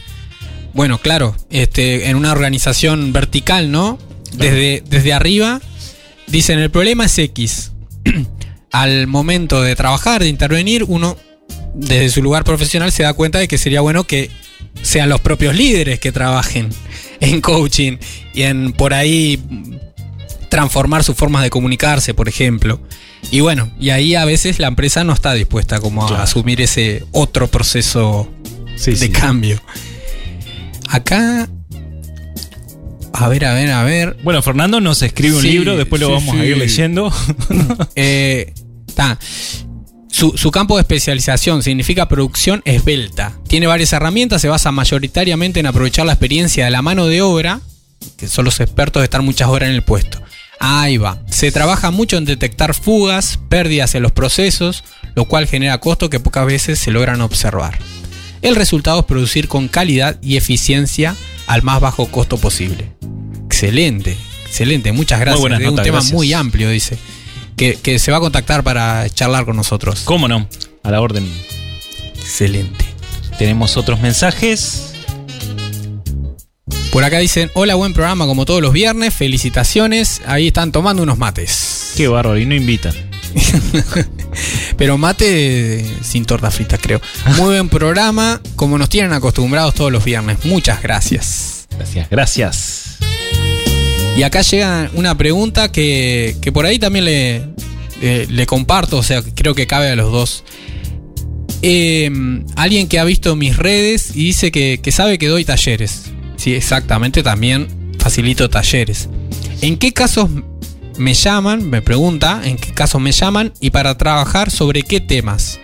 bueno, 0.75 0.99
claro, 0.99 1.35
este, 1.51 2.09
en 2.11 2.17
una 2.17 2.33
organización 2.33 3.13
vertical, 3.13 3.71
¿no? 3.71 3.99
Desde, 4.33 4.83
desde 4.87 5.13
arriba, 5.13 5.63
dicen, 6.27 6.59
el 6.59 6.71
problema 6.71 7.07
es 7.07 7.19
X. 7.19 7.73
Al 8.73 9.07
momento 9.07 9.63
de 9.63 9.75
trabajar, 9.77 10.23
de 10.23 10.29
intervenir, 10.29 10.85
uno 10.85 11.17
desde 11.75 12.11
su 12.11 12.23
lugar 12.23 12.45
profesional 12.45 12.93
se 12.93 13.05
da 13.05 13.15
cuenta 13.15 13.39
de 13.39 13.49
que 13.49 13.59
sería 13.59 13.81
bueno 13.81 14.05
que 14.05 14.31
sean 14.83 15.09
los 15.09 15.21
propios 15.21 15.55
líderes 15.55 16.01
que 16.01 16.13
trabajen 16.13 16.69
en 17.21 17.41
coaching 17.41 17.97
y 18.35 18.43
en 18.43 18.73
por 18.73 18.95
ahí 18.95 19.41
transformar 20.49 21.03
sus 21.05 21.17
formas 21.17 21.43
de 21.43 21.51
comunicarse, 21.51 22.15
por 22.15 22.29
ejemplo. 22.29 22.81
Y 23.31 23.41
bueno, 23.41 23.71
y 23.81 23.91
ahí 23.91 24.15
a 24.15 24.25
veces 24.25 24.59
la 24.59 24.69
empresa 24.69 25.03
no 25.05 25.13
está 25.13 25.35
dispuesta 25.35 25.81
como 25.81 26.07
Claro. 26.07 26.21
a 26.21 26.25
asumir 26.25 26.61
ese 26.61 27.05
otro 27.13 27.49
proceso 27.49 28.29
Sí, 28.77 28.93
de 28.93 28.97
sí. 28.97 29.09
cambio. 29.11 29.61
Acá. 30.89 31.49
A 33.13 33.29
ver, 33.29 33.45
a 33.47 33.55
ver, 33.55 33.71
a 33.71 33.83
ver. 33.83 34.17
Bueno, 34.23 34.43
Fernando 34.43 34.81
nos 34.81 35.03
escribe 35.03 35.37
un 35.37 35.43
Sí, 35.43 35.49
libro, 35.51 35.77
después 35.77 36.01
lo 36.01 36.09
sí, 36.09 36.13
vamos 36.13 36.37
a 36.37 36.45
ir 36.45 36.57
leyendo. 36.59 37.13
Eh, 37.97 38.53
ta. 38.95 39.19
Su, 40.17 40.33
su 40.35 40.51
campo 40.51 40.77
de 40.77 40.81
especialización 40.81 41.63
significa 41.63 42.09
producción 42.09 42.63
esbelta. 42.65 43.35
Tiene 43.49 43.67
varias 43.67 43.93
herramientas, 43.93 44.41
se 44.41 44.49
basa 44.49 44.73
mayoritariamente 44.73 45.61
en 45.61 45.67
aprovechar 45.67 46.07
la 46.07 46.15
experiencia 46.15 46.65
de 46.65 46.71
la 46.71 46.81
mano 46.81 47.05
de 47.05 47.21
obra, 47.21 47.61
que 48.17 48.27
son 48.27 48.47
los 48.47 48.59
expertos 48.61 49.03
de 49.03 49.05
estar 49.05 49.21
muchas 49.21 49.51
horas 49.51 49.69
en 49.69 49.75
el 49.75 49.83
puesto. 49.83 50.23
Ahí 50.59 50.97
va. 50.97 51.21
Se 51.29 51.53
trabaja 51.53 51.91
mucho 51.91 52.17
en 52.17 52.25
detectar 52.25 52.73
fugas, 52.73 53.39
pérdidas 53.51 53.95
en 53.95 54.05
los 54.05 54.13
procesos, 54.13 54.85
lo 55.15 55.27
cual 55.27 55.47
genera 55.47 55.81
costos 55.81 56.09
que 56.09 56.19
pocas 56.19 56.47
veces 56.47 56.79
se 56.79 56.93
logran 56.93 57.21
observar. 57.21 57.79
El 58.41 58.57
resultado 58.57 59.01
es 59.01 59.05
producir 59.05 59.49
con 59.49 59.69
calidad 59.69 60.19
y 60.23 60.39
eficiencia 60.39 61.15
al 61.47 61.63
más 61.63 61.79
bajo 61.79 62.07
costo 62.07 62.39
posible. 62.39 62.91
Excelente, 63.45 64.17
excelente, 64.47 64.93
muchas 64.93 65.21
gracias. 65.21 65.41
buenas 65.41 65.61
es 65.61 65.67
un 65.67 65.73
notas, 65.75 65.85
tema 65.85 65.99
gracias. 65.99 66.15
muy 66.15 66.33
amplio, 66.33 66.71
dice. 66.71 66.97
Que, 67.57 67.75
que 67.77 67.99
se 67.99 68.11
va 68.11 68.19
a 68.19 68.21
contactar 68.21 68.63
para 68.63 69.09
charlar 69.11 69.45
con 69.45 69.57
nosotros. 69.57 70.03
¿Cómo 70.05 70.29
no? 70.29 70.49
A 70.83 70.91
la 70.91 71.01
orden. 71.01 71.27
Excelente. 72.15 72.85
Tenemos 73.39 73.77
otros 73.77 74.01
mensajes. 74.01 74.93
Por 76.91 77.05
acá 77.05 77.19
dicen, 77.19 77.51
hola, 77.55 77.75
buen 77.75 77.93
programa 77.93 78.27
como 78.27 78.47
todos 78.47 78.63
los 78.63 78.73
viernes, 78.73 79.13
felicitaciones. 79.15 80.23
Ahí 80.27 80.49
están 80.49 80.73
tomando 80.73 81.03
unos 81.03 81.19
mates. 81.19 81.93
Qué 81.97 82.09
bárbaro, 82.09 82.39
y 82.39 82.47
no 82.47 82.55
invitan. 82.55 82.95
Pero 84.77 84.99
mate 84.99 85.85
sin 86.03 86.25
torta 86.25 86.51
frita, 86.51 86.79
creo. 86.79 87.01
Muy 87.37 87.49
buen 87.49 87.69
programa, 87.69 88.41
como 88.55 88.79
nos 88.79 88.89
tienen 88.89 89.13
acostumbrados 89.13 89.75
todos 89.75 89.93
los 89.93 90.05
viernes. 90.05 90.45
Muchas 90.45 90.83
gracias. 90.83 91.67
Gracias, 91.77 92.09
gracias. 92.11 92.76
Y 94.17 94.23
acá 94.23 94.41
llega 94.41 94.91
una 94.95 95.17
pregunta 95.17 95.71
que, 95.71 96.37
que 96.41 96.51
por 96.51 96.65
ahí 96.65 96.79
también 96.79 97.05
le, 97.05 98.47
comparto, 98.47 98.97
o 98.97 99.03
sea, 99.03 99.23
creo 99.23 99.55
que 99.55 99.67
cabe 99.67 99.91
a 99.91 99.97
los 99.97 100.11
dos. 100.11 100.43
Eh, 101.61 102.11
alguien 102.57 102.89
que 102.89 102.99
ha 102.99 103.05
visto 103.05 103.37
mis 103.37 103.57
redes 103.57 104.13
y 104.15 104.25
dice 104.25 104.51
que, 104.51 104.81
que 104.83 104.91
sabe 104.91 105.19
que 105.19 105.29
doy 105.29 105.45
talleres. 105.45 106.05
Sí, 106.37 106.55
exactamente, 106.55 107.23
también 107.23 107.69
facilito 107.99 108.49
talleres. 108.49 109.11
¿En 109.61 109.77
qué 109.77 109.93
casos 109.93 110.31
me 110.97 111.13
llaman? 111.13 111.69
Me 111.69 111.83
pregunta, 111.83 112.41
¿en 112.43 112.57
qué 112.57 112.73
casos 112.73 113.03
me 113.03 113.13
llaman? 113.13 113.53
Y 113.61 113.69
para 113.69 113.99
trabajar 113.99 114.51
sobre 114.51 114.83
qué 114.83 115.01
temas. 115.01 115.61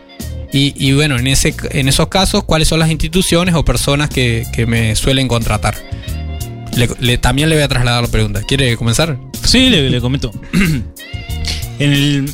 Y, 0.53 0.75
y 0.77 0.93
bueno, 0.93 1.19
en, 1.19 1.27
ese, 1.27 1.55
en 1.71 1.88
esos 1.88 2.09
casos, 2.09 2.45
¿cuáles 2.45 2.69
son 2.69 2.81
las 2.81 2.91
instituciones 2.91 3.55
o 3.55 3.65
personas 3.65 4.11
que, 4.11 4.45
que 4.53 4.67
me 4.67 4.95
suelen 4.95 5.27
contratar? 5.27 5.75
Le- 6.76 6.88
le- 7.00 7.18
también 7.18 7.48
le 7.48 7.56
voy 7.56 7.64
a 7.64 7.68
trasladar 7.68 8.02
la 8.02 8.08
pregunta. 8.11 8.42
¿Quiere 8.42 8.76
comenzar? 8.76 9.18
Sí, 9.44 9.68
le, 9.68 9.90
le 9.90 10.00
comento. 10.00 10.30
en, 11.78 11.92
el, 11.92 12.30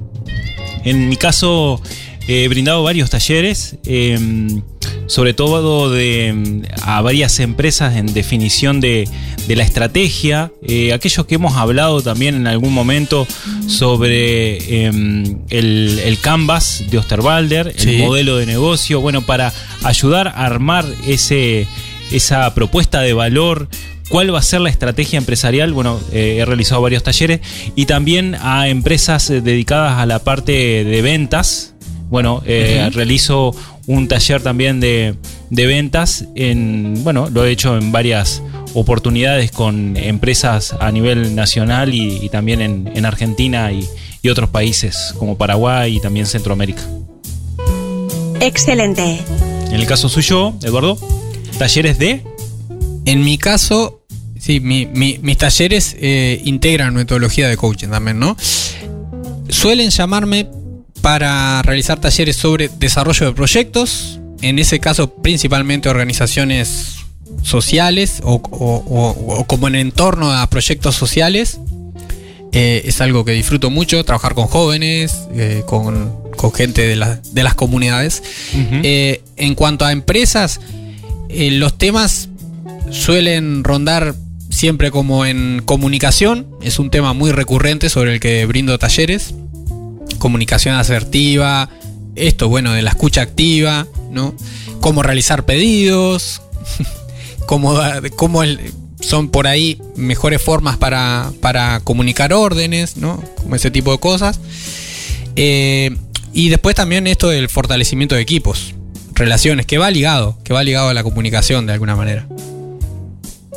en 0.84 1.08
mi 1.08 1.16
caso, 1.16 1.80
he 2.28 2.48
brindado 2.48 2.82
varios 2.82 3.10
talleres, 3.10 3.76
eh, 3.86 4.18
sobre 5.06 5.34
todo 5.34 5.90
de, 5.90 6.32
mm, 6.34 6.62
a 6.82 7.00
varias 7.02 7.38
empresas 7.40 7.96
en 7.96 8.12
definición 8.12 8.80
de, 8.80 9.08
de 9.48 9.56
la 9.56 9.64
estrategia, 9.64 10.52
eh, 10.66 10.92
aquellos 10.92 11.26
que 11.26 11.34
hemos 11.36 11.56
hablado 11.56 12.02
también 12.02 12.34
en 12.34 12.46
algún 12.46 12.72
momento 12.72 13.26
sobre 13.66 14.58
eh, 14.58 14.88
el, 15.50 16.00
el 16.04 16.18
canvas 16.20 16.84
de 16.90 16.98
Osterwalder, 16.98 17.72
Sí. 17.76 17.94
el 17.94 17.98
modelo 18.02 18.36
de 18.36 18.46
negocio, 18.46 19.00
bueno, 19.00 19.22
para 19.22 19.52
ayudar 19.82 20.28
a 20.28 20.44
armar 20.46 20.84
ese, 21.06 21.66
esa 22.12 22.52
propuesta 22.54 23.00
de 23.00 23.12
valor 23.12 23.68
cuál 24.08 24.34
va 24.34 24.38
a 24.38 24.42
ser 24.42 24.60
la 24.60 24.70
estrategia 24.70 25.18
empresarial. 25.18 25.72
Bueno, 25.72 25.98
eh, 26.12 26.38
he 26.40 26.44
realizado 26.44 26.82
varios 26.82 27.02
talleres 27.02 27.40
y 27.74 27.86
también 27.86 28.36
a 28.40 28.68
empresas 28.68 29.30
eh, 29.30 29.40
dedicadas 29.40 29.98
a 29.98 30.06
la 30.06 30.18
parte 30.18 30.84
de 30.84 31.02
ventas. 31.02 31.74
Bueno, 32.10 32.42
eh, 32.44 32.90
realizo 32.92 33.54
un 33.86 34.06
taller 34.06 34.42
también 34.42 34.80
de, 34.80 35.14
de 35.48 35.66
ventas. 35.66 36.26
En, 36.34 37.02
bueno, 37.04 37.30
lo 37.30 37.44
he 37.44 37.50
hecho 37.50 37.76
en 37.78 37.90
varias 37.90 38.42
oportunidades 38.74 39.50
con 39.50 39.96
empresas 39.96 40.74
a 40.78 40.90
nivel 40.90 41.34
nacional 41.34 41.94
y, 41.94 42.18
y 42.22 42.28
también 42.28 42.60
en, 42.60 42.90
en 42.94 43.06
Argentina 43.06 43.72
y, 43.72 43.88
y 44.22 44.28
otros 44.28 44.50
países 44.50 45.14
como 45.18 45.38
Paraguay 45.38 45.96
y 45.96 46.00
también 46.00 46.26
Centroamérica. 46.26 46.82
Excelente. 48.40 49.20
En 49.68 49.74
el 49.74 49.86
caso 49.86 50.08
suyo, 50.10 50.52
Eduardo, 50.62 50.98
talleres 51.62 51.96
de... 51.98 52.22
En 53.04 53.22
mi 53.24 53.38
caso, 53.38 54.02
sí, 54.38 54.58
mi- 54.60 54.86
mi- 54.86 55.18
mis 55.22 55.38
talleres 55.38 55.94
eh, 56.00 56.40
integran 56.44 56.92
metodología 56.94 57.48
de 57.48 57.56
coaching 57.56 57.88
también, 57.88 58.18
¿no? 58.18 58.36
Suelen 59.48 59.90
llamarme 59.90 60.48
para 61.02 61.62
realizar 61.62 62.00
talleres 62.00 62.36
sobre 62.36 62.68
desarrollo 62.78 63.26
de 63.26 63.32
proyectos, 63.32 64.20
en 64.40 64.58
ese 64.58 64.78
caso 64.80 65.14
principalmente 65.14 65.88
organizaciones 65.88 66.96
sociales 67.42 68.20
o, 68.24 68.34
o- 68.34 68.84
o- 68.88 69.34
o 69.40 69.44
como 69.46 69.68
en 69.68 69.74
entorno 69.76 70.32
a 70.32 70.48
proyectos 70.48 70.94
sociales. 70.96 71.58
Eh, 72.52 72.82
es 72.84 73.00
algo 73.00 73.24
que 73.24 73.32
disfruto 73.32 73.70
mucho, 73.70 74.04
trabajar 74.04 74.34
con 74.34 74.46
jóvenes, 74.46 75.16
eh, 75.34 75.62
con, 75.66 76.12
con 76.36 76.52
gente 76.52 76.82
de, 76.86 76.96
la- 76.96 77.16
de 77.32 77.42
las 77.42 77.54
comunidades. 77.54 78.22
Eh, 78.84 79.22
en 79.36 79.54
cuanto 79.54 79.84
a 79.84 79.92
empresas, 79.92 80.60
eh, 81.32 81.50
los 81.52 81.76
temas 81.78 82.28
suelen 82.90 83.64
rondar 83.64 84.14
siempre 84.50 84.90
como 84.90 85.26
en 85.26 85.62
comunicación. 85.64 86.46
Es 86.62 86.78
un 86.78 86.90
tema 86.90 87.12
muy 87.12 87.32
recurrente 87.32 87.88
sobre 87.88 88.14
el 88.14 88.20
que 88.20 88.44
brindo 88.46 88.78
talleres. 88.78 89.34
Comunicación 90.18 90.76
asertiva. 90.76 91.68
Esto, 92.14 92.48
bueno, 92.48 92.72
de 92.72 92.82
la 92.82 92.90
escucha 92.90 93.22
activa, 93.22 93.86
¿no? 94.10 94.34
Cómo 94.80 95.02
realizar 95.02 95.44
pedidos. 95.44 96.42
cómo, 97.46 97.74
cómo 98.16 98.42
son 99.00 99.28
por 99.28 99.46
ahí 99.46 99.80
mejores 99.96 100.40
formas 100.40 100.76
para, 100.76 101.32
para 101.40 101.80
comunicar 101.80 102.32
órdenes, 102.32 102.96
¿no? 102.96 103.22
Como 103.42 103.56
ese 103.56 103.70
tipo 103.70 103.92
de 103.92 103.98
cosas. 103.98 104.38
Eh, 105.36 105.96
y 106.32 106.48
después 106.48 106.74
también 106.74 107.06
esto 107.06 107.28
del 107.28 107.48
fortalecimiento 107.48 108.14
de 108.14 108.20
equipos, 108.20 108.74
relaciones, 109.14 109.66
que 109.66 109.78
va 109.78 109.90
ligado, 109.90 110.36
que 110.44 110.52
va 110.52 110.62
ligado 110.64 110.88
a 110.88 110.94
la 110.94 111.02
comunicación 111.02 111.66
de 111.66 111.72
alguna 111.74 111.96
manera. 111.96 112.26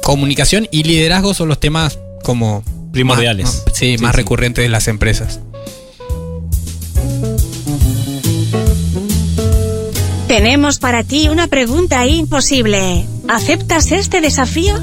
Comunicación 0.03 0.67
y 0.71 0.83
liderazgo 0.83 1.33
son 1.33 1.47
los 1.49 1.59
temas 1.59 1.97
como 2.23 2.63
Primordiales. 2.91 3.45
más- 3.45 3.63
sí, 3.73 3.97
Sí, 3.97 4.03
más 4.03 4.11
sí. 4.11 4.17
recurrentes 4.17 4.63
de 4.63 4.69
las 4.69 4.87
empresas. 4.87 5.39
Tenemos 10.27 10.79
para 10.79 11.03
ti 11.03 11.29
una 11.29 11.47
pregunta 11.47 12.05
imposible. 12.07 13.05
¿Aceptas 13.29 13.91
este 13.91 14.21
desafío? 14.21 14.75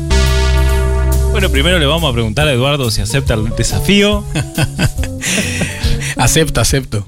Bueno, 1.32 1.50
primero 1.50 1.78
le 1.78 1.86
vamos 1.86 2.10
a 2.10 2.12
preguntar 2.12 2.46
a 2.48 2.52
Eduardo 2.52 2.90
si 2.90 3.00
acepta 3.02 3.34
el 3.34 3.50
desafío. 3.56 4.24
Acepto, 6.16 6.60
acepto. 6.60 7.06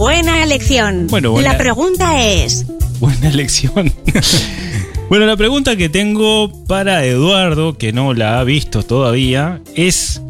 Buena 0.00 0.42
elección. 0.42 1.08
Bueno, 1.08 1.32
buena- 1.32 1.52
La 1.52 1.58
pregunta 1.58 2.22
es, 2.24 2.64
Buena 3.00 3.28
elección. 3.28 3.92
bueno, 5.10 5.26
la 5.26 5.36
pregunta 5.36 5.76
que 5.76 5.90
tengo 5.90 6.64
para 6.66 7.04
Eduardo, 7.04 7.76
que 7.76 7.92
no 7.92 8.14
la 8.14 8.40
ha 8.40 8.44
visto 8.44 8.82
todavía, 8.82 9.60
es 9.74 10.22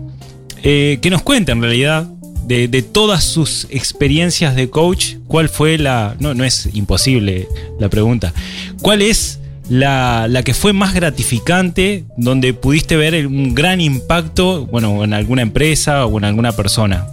eh, 0.65 0.99
que 1.01 1.09
nos 1.11 1.23
cuente 1.23 1.53
en 1.53 1.63
realidad 1.63 2.09
de, 2.49 2.67
de 2.67 2.83
todas 2.83 3.23
sus 3.23 3.69
experiencias 3.71 4.57
de 4.57 4.69
coach, 4.71 5.15
cuál 5.29 5.49
fue 5.49 5.79
la... 5.79 6.17
No, 6.19 6.35
no 6.35 6.43
es 6.43 6.69
imposible 6.75 7.47
la 7.79 7.89
pregunta. 7.89 8.35
¿Cuál 8.83 9.03
es 9.03 9.39
la, 9.69 10.27
la 10.29 10.43
que 10.43 10.53
fue 10.53 10.73
más 10.73 10.95
gratificante, 10.95 12.07
donde 12.17 12.55
pudiste 12.55 12.97
ver 12.97 13.25
un 13.29 13.55
gran 13.55 13.81
impacto, 13.81 14.67
bueno, 14.67 15.05
en 15.05 15.13
alguna 15.15 15.43
empresa 15.43 16.07
o 16.07 16.19
en 16.19 16.25
alguna 16.25 16.51
persona? 16.51 17.07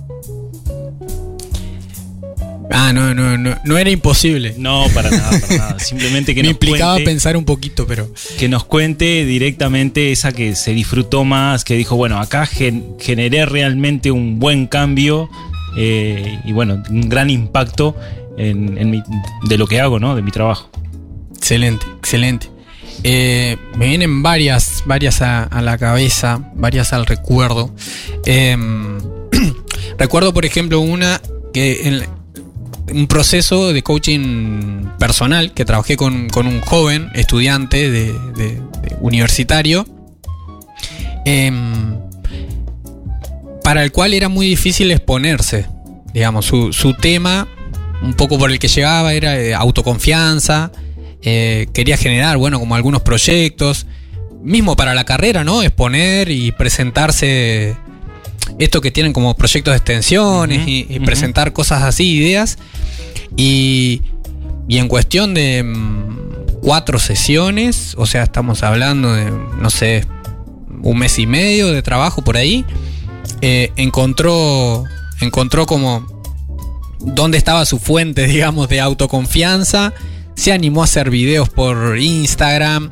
Ah, 2.71 2.91
no, 2.93 3.13
no, 3.13 3.37
no, 3.37 3.55
no 3.63 3.77
era 3.77 3.89
imposible. 3.89 4.53
No, 4.57 4.85
para 4.93 5.09
nada, 5.09 5.39
para 5.39 5.57
nada. 5.57 5.79
Simplemente 5.83 6.35
que 6.35 6.41
Me 6.41 6.47
nos 6.49 6.51
implicaba 6.53 6.93
cuente, 6.95 7.09
pensar 7.11 7.37
un 7.37 7.45
poquito, 7.45 7.87
pero. 7.87 8.09
que 8.37 8.49
nos 8.49 8.65
cuente 8.65 9.25
directamente 9.25 10.11
esa 10.11 10.31
que 10.33 10.55
se 10.55 10.71
disfrutó 10.73 11.23
más, 11.23 11.63
que 11.63 11.75
dijo, 11.75 11.95
bueno, 11.95 12.19
acá 12.19 12.45
gen- 12.45 12.95
generé 12.99 13.45
realmente 13.45 14.11
un 14.11 14.39
buen 14.39 14.67
cambio 14.67 15.29
eh, 15.77 16.39
y 16.45 16.51
bueno, 16.51 16.83
un 16.89 17.07
gran 17.07 17.29
impacto 17.29 17.95
en, 18.37 18.77
en 18.77 18.89
mi- 18.89 19.03
de 19.47 19.57
lo 19.57 19.65
que 19.67 19.79
hago, 19.79 19.99
¿no? 19.99 20.15
De 20.15 20.21
mi 20.21 20.31
trabajo. 20.31 20.69
Excelente, 21.37 21.85
excelente. 21.99 22.49
Eh, 23.03 23.57
me 23.77 23.87
vienen 23.87 24.23
varias, 24.23 24.81
varias 24.85 25.21
a, 25.21 25.43
a 25.43 25.61
la 25.61 25.77
cabeza, 25.77 26.51
varias 26.55 26.91
al 26.93 27.05
recuerdo. 27.05 27.73
Em, 28.25 28.97
recuerdo, 29.97 30.33
por 30.33 30.45
ejemplo, 30.45 30.79
una 30.79 31.21
que 31.53 31.87
en 31.87 32.03
un 32.93 33.07
proceso 33.07 33.73
de 33.73 33.83
coaching 33.83 34.85
personal 34.99 35.53
que 35.53 35.65
trabajé 35.65 35.97
con, 35.97 36.29
con 36.29 36.47
un 36.47 36.61
joven 36.61 37.09
estudiante 37.13 37.89
de, 37.91 38.61
universitario. 39.01 39.85
em, 41.25 41.97
para 43.63 43.83
el 43.83 43.91
cual 43.91 44.13
era 44.13 44.29
muy 44.29 44.47
difícil 44.47 44.89
exponerse. 44.91 45.67
Digamos, 46.13 46.45
su, 46.45 46.71
su 46.71 46.93
tema, 46.93 47.47
un 48.01 48.13
poco 48.13 48.37
por 48.37 48.49
el 48.49 48.59
que 48.59 48.69
llegaba, 48.69 49.13
era 49.13 49.37
eh, 49.39 49.53
autoconfianza. 49.53 50.71
eh, 51.21 51.67
quería 51.73 51.97
generar, 51.97 52.37
bueno, 52.37 52.59
como 52.59 52.75
algunos 52.75 53.01
proyectos. 53.01 53.85
Mismo 54.41 54.75
para 54.77 54.93
la 54.93 55.03
carrera, 55.03 55.43
¿no? 55.43 55.63
Exponer 55.63 56.29
y 56.31 56.51
presentarse. 56.53 57.75
Esto 58.59 58.81
que 58.81 58.91
tienen 58.91 59.13
como 59.13 59.35
proyectos 59.35 59.73
de 59.73 59.77
extensiones 59.77 60.63
y, 60.67 60.99
presentar 61.05 61.53
cosas 61.53 61.83
así, 61.83 62.09
ideas. 62.15 62.57
Y, 63.35 64.01
y 64.67 64.77
en 64.77 64.87
cuestión 64.87 65.33
de 65.33 65.63
mm, 65.63 66.17
cuatro 66.61 66.99
sesiones, 66.99 67.93
o 67.97 68.05
sea, 68.05 68.23
estamos 68.23 68.63
hablando 68.63 69.13
de, 69.13 69.31
no 69.31 69.69
sé, 69.69 70.05
un 70.81 70.97
mes 70.97 71.19
y 71.19 71.27
medio 71.27 71.71
de 71.71 71.81
trabajo 71.81 72.21
por 72.23 72.37
ahí, 72.37 72.65
eh, 73.41 73.71
encontró, 73.75 74.83
encontró 75.21 75.65
como 75.65 76.05
dónde 76.99 77.37
estaba 77.37 77.65
su 77.65 77.79
fuente, 77.79 78.27
digamos, 78.27 78.69
de 78.69 78.81
autoconfianza, 78.81 79.93
se 80.35 80.51
animó 80.51 80.81
a 80.81 80.85
hacer 80.85 81.09
videos 81.09 81.49
por 81.49 81.97
Instagram, 81.97 82.91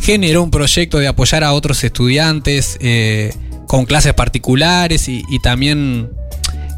generó 0.00 0.42
un 0.42 0.50
proyecto 0.50 0.98
de 0.98 1.08
apoyar 1.08 1.44
a 1.44 1.52
otros 1.52 1.82
estudiantes 1.82 2.76
eh, 2.80 3.34
con 3.66 3.84
clases 3.86 4.14
particulares 4.14 5.08
y, 5.08 5.22
y 5.28 5.38
también 5.40 6.10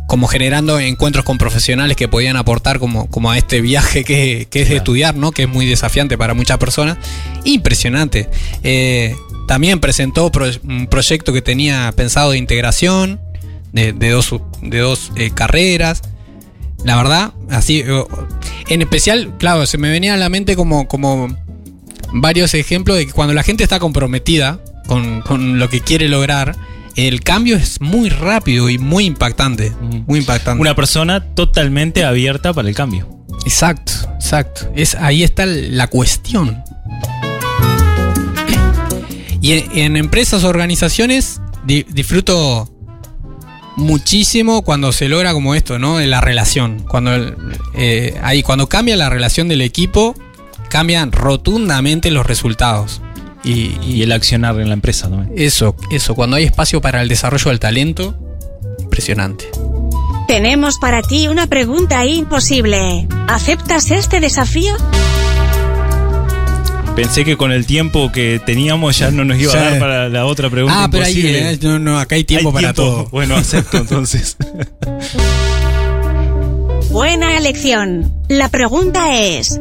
como 0.07 0.29
generando 0.29 0.79
encuentros 0.79 1.25
con 1.25 1.37
profesionales 1.37 1.97
que 1.97 2.07
podían 2.07 2.37
aportar 2.37 2.79
como, 2.79 3.11
como 3.11 3.31
a 3.33 3.39
este 3.39 3.61
viaje 3.61 4.05
que, 4.05 4.47
que 4.51 4.61
es 4.61 4.67
Claro. 4.67 4.79
estudiar, 4.79 5.17
¿no? 5.17 5.33
Que 5.33 5.43
es 5.45 5.49
muy 5.49 5.67
desafiante 5.67 6.17
para 6.17 6.33
muchas 6.33 6.59
personas. 6.59 6.97
Impresionante. 7.45 8.29
Eh, 8.63 9.17
también 9.49 9.81
presentó 9.81 10.31
pro- 10.31 10.47
un 10.65 10.87
proyecto 10.87 11.33
que 11.33 11.43
tenía 11.43 11.93
pensado 11.97 12.31
de 12.33 12.39
integración 12.39 13.21
de, 13.73 13.93
de 13.93 14.11
dos, 14.11 14.35
de 14.63 14.79
dos 14.79 15.11
eh, 15.17 15.31
carreras. 15.35 16.03
La 16.85 16.97
verdad, 16.97 17.33
así. 17.51 17.81
eh, 17.85 18.05
En 18.69 18.83
especial, 18.83 19.35
claro, 19.39 19.67
se 19.67 19.77
me 19.77 19.91
venía 19.91 20.15
a 20.15 20.17
la 20.17 20.29
mente 20.29 20.55
como, 20.55 20.87
como 20.87 21.37
varios 22.13 22.55
ejemplos 22.55 22.97
de 22.97 23.07
que 23.07 23.13
cuando 23.13 23.35
la 23.35 23.43
gente 23.43 23.65
está 23.65 23.81
comprometida 23.81 24.61
con, 24.87 25.21
con 25.23 25.59
lo 25.59 25.69
que 25.69 25.81
quiere 25.81 26.09
lograr, 26.09 26.55
el 26.97 27.21
cambio 27.23 27.57
es 27.57 27.81
muy 27.81 28.09
rápido 28.09 28.69
y 28.71 28.79
muy 28.79 29.05
impactante. 29.05 29.73
Muy 30.07 30.21
impactante. 30.21 30.61
Una 30.61 30.75
persona 30.75 31.21
totalmente 31.35 32.05
abierta 32.05 32.53
para 32.53 32.69
el 32.69 32.75
cambio. 32.75 33.09
Exacto, 33.45 33.93
exacto. 34.15 34.71
Es, 34.75 34.95
ahí 34.95 35.23
está 35.23 35.47
la 35.47 35.87
cuestión. 35.89 36.63
Y 39.41 39.53
en, 39.53 39.79
en 39.79 39.97
empresas 39.97 40.43
o 40.45 40.49
organizaciones 40.49 41.41
di- 41.65 41.85
disfruto 41.89 42.73
muchísimo 43.77 44.63
cuando 44.63 44.91
se 44.93 45.09
logra 45.09 45.33
como 45.33 45.55
esto, 45.55 45.79
¿no? 45.79 45.99
De 45.99 46.07
la 46.07 46.21
relación. 46.21 46.81
Cuando, 46.89 47.15
el- 47.15 47.35
eh, 47.75 48.19
ahí, 48.23 48.43
cuando 48.43 48.69
cambia 48.69 48.97
la 48.97 49.11
relación 49.11 49.49
del 49.49 49.61
equipo, 49.61 50.15
cambian 50.71 51.13
rotundamente 51.13 52.11
los 52.11 52.27
resultados. 52.27 53.03
Y, 53.47 53.77
y 53.83 53.95
Y 53.95 54.03
el 54.03 54.13
accionar 54.13 54.61
en 54.61 54.69
la 54.69 54.75
empresa 54.75 55.09
también. 55.09 55.33
eso, 55.37 55.75
eso, 55.91 56.15
cuando 56.15 56.37
hay 56.37 56.45
espacio 56.45 56.81
para 56.81 57.03
el 57.03 57.09
desarrollo 57.09 57.51
del 57.51 57.61
talento, 57.61 58.15
impresionante. 58.81 59.47
Tenemos 60.29 60.79
para 60.79 61.03
ti 61.03 61.29
una 61.29 61.47
pregunta 61.47 62.05
imposible. 62.05 63.07
¿Aceptas 63.29 63.91
este 63.93 64.19
desafío? 64.21 64.75
Pensé 66.97 67.25
que 67.27 67.37
con 67.37 67.53
el 67.53 67.67
tiempo 67.67 68.11
que 68.11 68.41
teníamos 68.45 68.99
ya 68.99 69.11
no 69.11 69.23
nos 69.25 69.39
iba 69.39 69.53
a 69.53 69.57
dar 69.57 69.79
para 69.79 70.09
la 70.09 70.25
otra 70.27 70.49
pregunta. 70.51 70.85
ah, 70.85 70.89
pero 70.91 71.05
ahí, 71.05 71.13
imposible. 71.13 71.51
eh, 71.53 71.59
no, 71.63 71.79
no, 71.79 72.01
acá 72.01 72.15
hay 72.17 72.25
tiempo 72.25 72.49
Hay 72.49 72.55
para 72.55 72.73
tiempo. 72.73 72.93
todo. 73.03 73.09
Bueno, 73.11 73.37
acepto 73.37 73.77
entonces. 73.77 74.37
Buena 76.91 77.37
elección. 77.37 78.13
La 78.29 78.49
pregunta 78.49 79.15
es, 79.15 79.61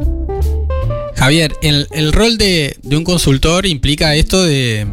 Javier, 1.16 1.54
el, 1.62 1.88
el 1.92 2.12
rol 2.12 2.36
de, 2.38 2.76
de 2.82 2.96
un 2.96 3.04
consultor 3.04 3.66
implica 3.66 4.14
esto 4.14 4.42
de 4.44 4.86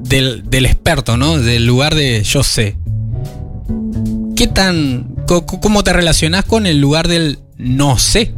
del, 0.00 0.42
del 0.48 0.66
experto, 0.66 1.16
¿no? 1.16 1.38
Del 1.38 1.66
lugar 1.66 1.94
de 1.94 2.22
yo 2.22 2.42
sé. 2.42 2.76
¿Qué 4.36 4.46
tan. 4.46 5.14
co- 5.26 5.44
¿Cómo 5.46 5.84
te 5.84 5.92
relacionás 5.92 6.44
con 6.44 6.66
el 6.66 6.80
lugar 6.80 7.06
del 7.08 7.38
no 7.58 7.98
sé? 7.98 8.32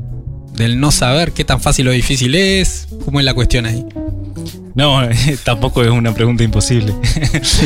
Del 0.57 0.81
no 0.81 0.91
saber 0.91 1.33
qué 1.33 1.45
tan 1.45 1.61
fácil 1.61 1.89
o 1.89 1.93
difícil 1.93 2.35
es. 2.35 2.89
¿Cómo 3.05 3.21
es 3.21 3.25
la 3.25 3.33
cuestión 3.35 3.65
ahí? 3.67 3.85
No, 4.75 5.01
tampoco 5.45 5.83
es 5.85 5.91
una 5.91 6.13
pregunta 6.13 6.43
imposible. 6.43 6.93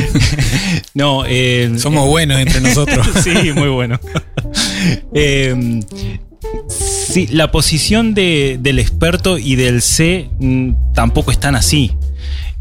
no, 0.94 1.24
eh, 1.26 1.72
Somos 1.78 2.06
buenos 2.08 2.38
entre 2.38 2.60
nosotros. 2.60 3.06
sí, 3.24 3.52
muy 3.54 3.68
bueno. 3.68 3.98
Eh, 5.14 5.80
sí, 7.16 7.26
la 7.32 7.50
posición 7.50 8.12
de- 8.12 8.58
del 8.60 8.78
experto 8.78 9.38
y 9.38 9.56
del 9.56 9.80
C 9.80 10.28
mm, 10.38 10.92
tampoco 10.92 11.30
están 11.30 11.54
así. 11.56 11.92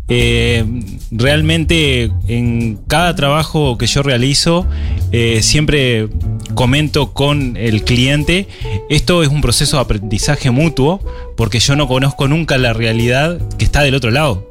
Eh, 0.08 0.63
realmente 1.12 2.10
en 2.30 2.78
cada 2.88 3.13
trabajo 3.15 3.78
que 3.78 3.88
yo 3.88 4.02
realizo 4.02 4.65
eh, 5.12 5.39
siempre 5.41 6.08
comento 6.54 7.12
con 7.12 7.58
el 7.58 7.84
cliente. 7.84 8.48
Esto 8.89 9.24
es 9.24 9.30
un 9.30 9.41
proceso 9.41 9.76
de 9.76 9.82
aprendizaje 9.84 10.52
mutuo 10.52 11.02
porque 11.36 11.60
yo 11.60 11.76
no 11.76 11.88
conozco 11.89 12.30
nunca 12.30 12.58
la 12.58 12.72
realidad 12.72 13.39
que 13.58 13.65
está 13.65 13.82
del 13.82 13.96
otro 13.96 14.12
lado. 14.12 14.48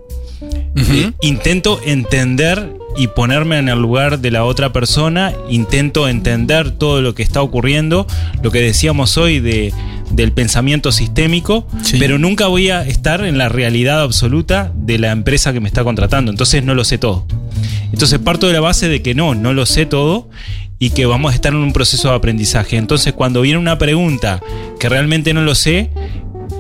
Eh, 0.76 1.12
intento 1.22 1.80
entender 1.86 2.76
y 2.96 3.08
ponerme 3.08 3.58
en 3.58 3.68
el 3.68 3.78
lugar 3.80 4.18
de 4.20 4.30
la 4.30 4.44
otra 4.44 4.72
persona, 4.72 5.32
intento 5.48 6.08
entender 6.08 6.72
todo 6.72 7.00
lo 7.00 7.14
que 7.14 7.22
está 7.22 7.42
ocurriendo, 7.42 8.06
lo 8.42 8.50
que 8.50 8.60
decíamos 8.60 9.16
hoy 9.16 9.40
de, 9.40 9.72
del 10.14 10.32
pensamiento 10.32 10.92
sistémico, 10.92 11.66
Sí. 11.82 11.96
pero 11.98 12.18
nunca 12.18 12.46
voy 12.46 12.70
a 12.70 12.82
estar 12.86 13.24
en 13.24 13.38
la 13.38 13.48
realidad 13.48 14.00
absoluta 14.02 14.72
de 14.76 14.98
la 14.98 15.10
empresa 15.12 15.52
que 15.52 15.60
me 15.60 15.68
está 15.68 15.84
contratando, 15.84 16.30
entonces 16.30 16.62
no 16.64 16.74
lo 16.74 16.84
sé 16.84 16.98
todo. 16.98 17.26
Entonces 17.92 18.18
parto 18.18 18.46
de 18.46 18.52
la 18.52 18.60
base 18.60 18.88
de 18.88 19.02
que 19.02 19.14
no, 19.14 19.34
no 19.34 19.52
lo 19.52 19.66
sé 19.66 19.86
todo 19.86 20.28
y 20.78 20.90
que 20.90 21.06
vamos 21.06 21.32
a 21.32 21.34
estar 21.34 21.52
en 21.52 21.60
un 21.60 21.72
proceso 21.72 22.08
de 22.10 22.16
aprendizaje. 22.16 22.76
Entonces 22.76 23.12
cuando 23.12 23.40
viene 23.40 23.58
una 23.58 23.78
pregunta 23.78 24.40
que 24.80 24.88
realmente 24.88 25.32
no 25.32 25.42
lo 25.42 25.54
sé, 25.54 25.90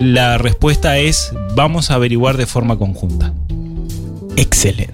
la 0.00 0.38
respuesta 0.38 0.98
es 0.98 1.32
vamos 1.54 1.90
a 1.90 1.94
averiguar 1.94 2.36
de 2.36 2.46
forma 2.46 2.76
conjunta. 2.78 3.32
Excelente. 4.36 4.92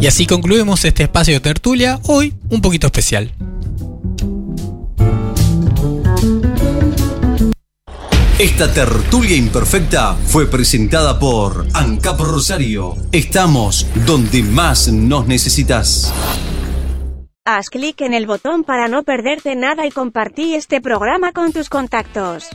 Y 0.00 0.06
así 0.06 0.26
concluimos 0.26 0.84
este 0.84 1.04
espacio 1.04 1.34
de 1.34 1.40
tertulia, 1.40 2.00
hoy 2.04 2.34
un 2.50 2.60
poquito 2.60 2.88
especial. 2.88 3.30
Esta 8.42 8.74
tertulia 8.74 9.36
imperfecta 9.36 10.14
fue 10.14 10.50
presentada 10.50 11.16
por 11.16 11.64
ANCAP 11.74 12.18
Rosario. 12.22 12.96
Estamos 13.12 13.86
donde 14.04 14.42
más 14.42 14.88
nos 14.88 15.28
necesitas. 15.28 16.12
haz 17.44 17.70
clic 17.70 18.00
en 18.00 18.14
el 18.14 18.26
botón 18.26 18.64
para 18.64 18.88
no 18.88 19.04
perderte 19.04 19.54
nada 19.54 19.86
y 19.86 19.92
compartí 19.92 20.56
este 20.56 20.80
programa 20.80 21.30
con 21.30 21.52
tus 21.52 21.68
contactos. 21.68 22.48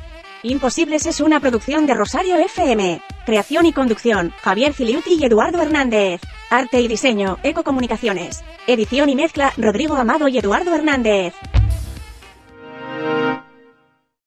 Imposibles 0.43 1.05
es 1.05 1.21
una 1.21 1.39
producción 1.39 1.85
de 1.85 1.93
Rosario 1.93 2.35
FM. 2.35 3.01
Creación 3.25 3.65
y 3.65 3.71
conducción, 3.71 4.33
Javier 4.41 4.73
Filiuti 4.73 5.13
y 5.13 5.23
Eduardo 5.23 5.61
Hernández. 5.61 6.19
Arte 6.49 6.81
y 6.81 6.89
diseño, 6.89 7.37
Ecocomunicaciones. 7.43 8.43
Edición 8.67 9.07
y 9.07 9.15
mezcla, 9.15 9.53
Rodrigo 9.55 9.95
Amado 9.95 10.27
y 10.27 10.37
Eduardo 10.37 10.75
Hernández. 10.75 11.33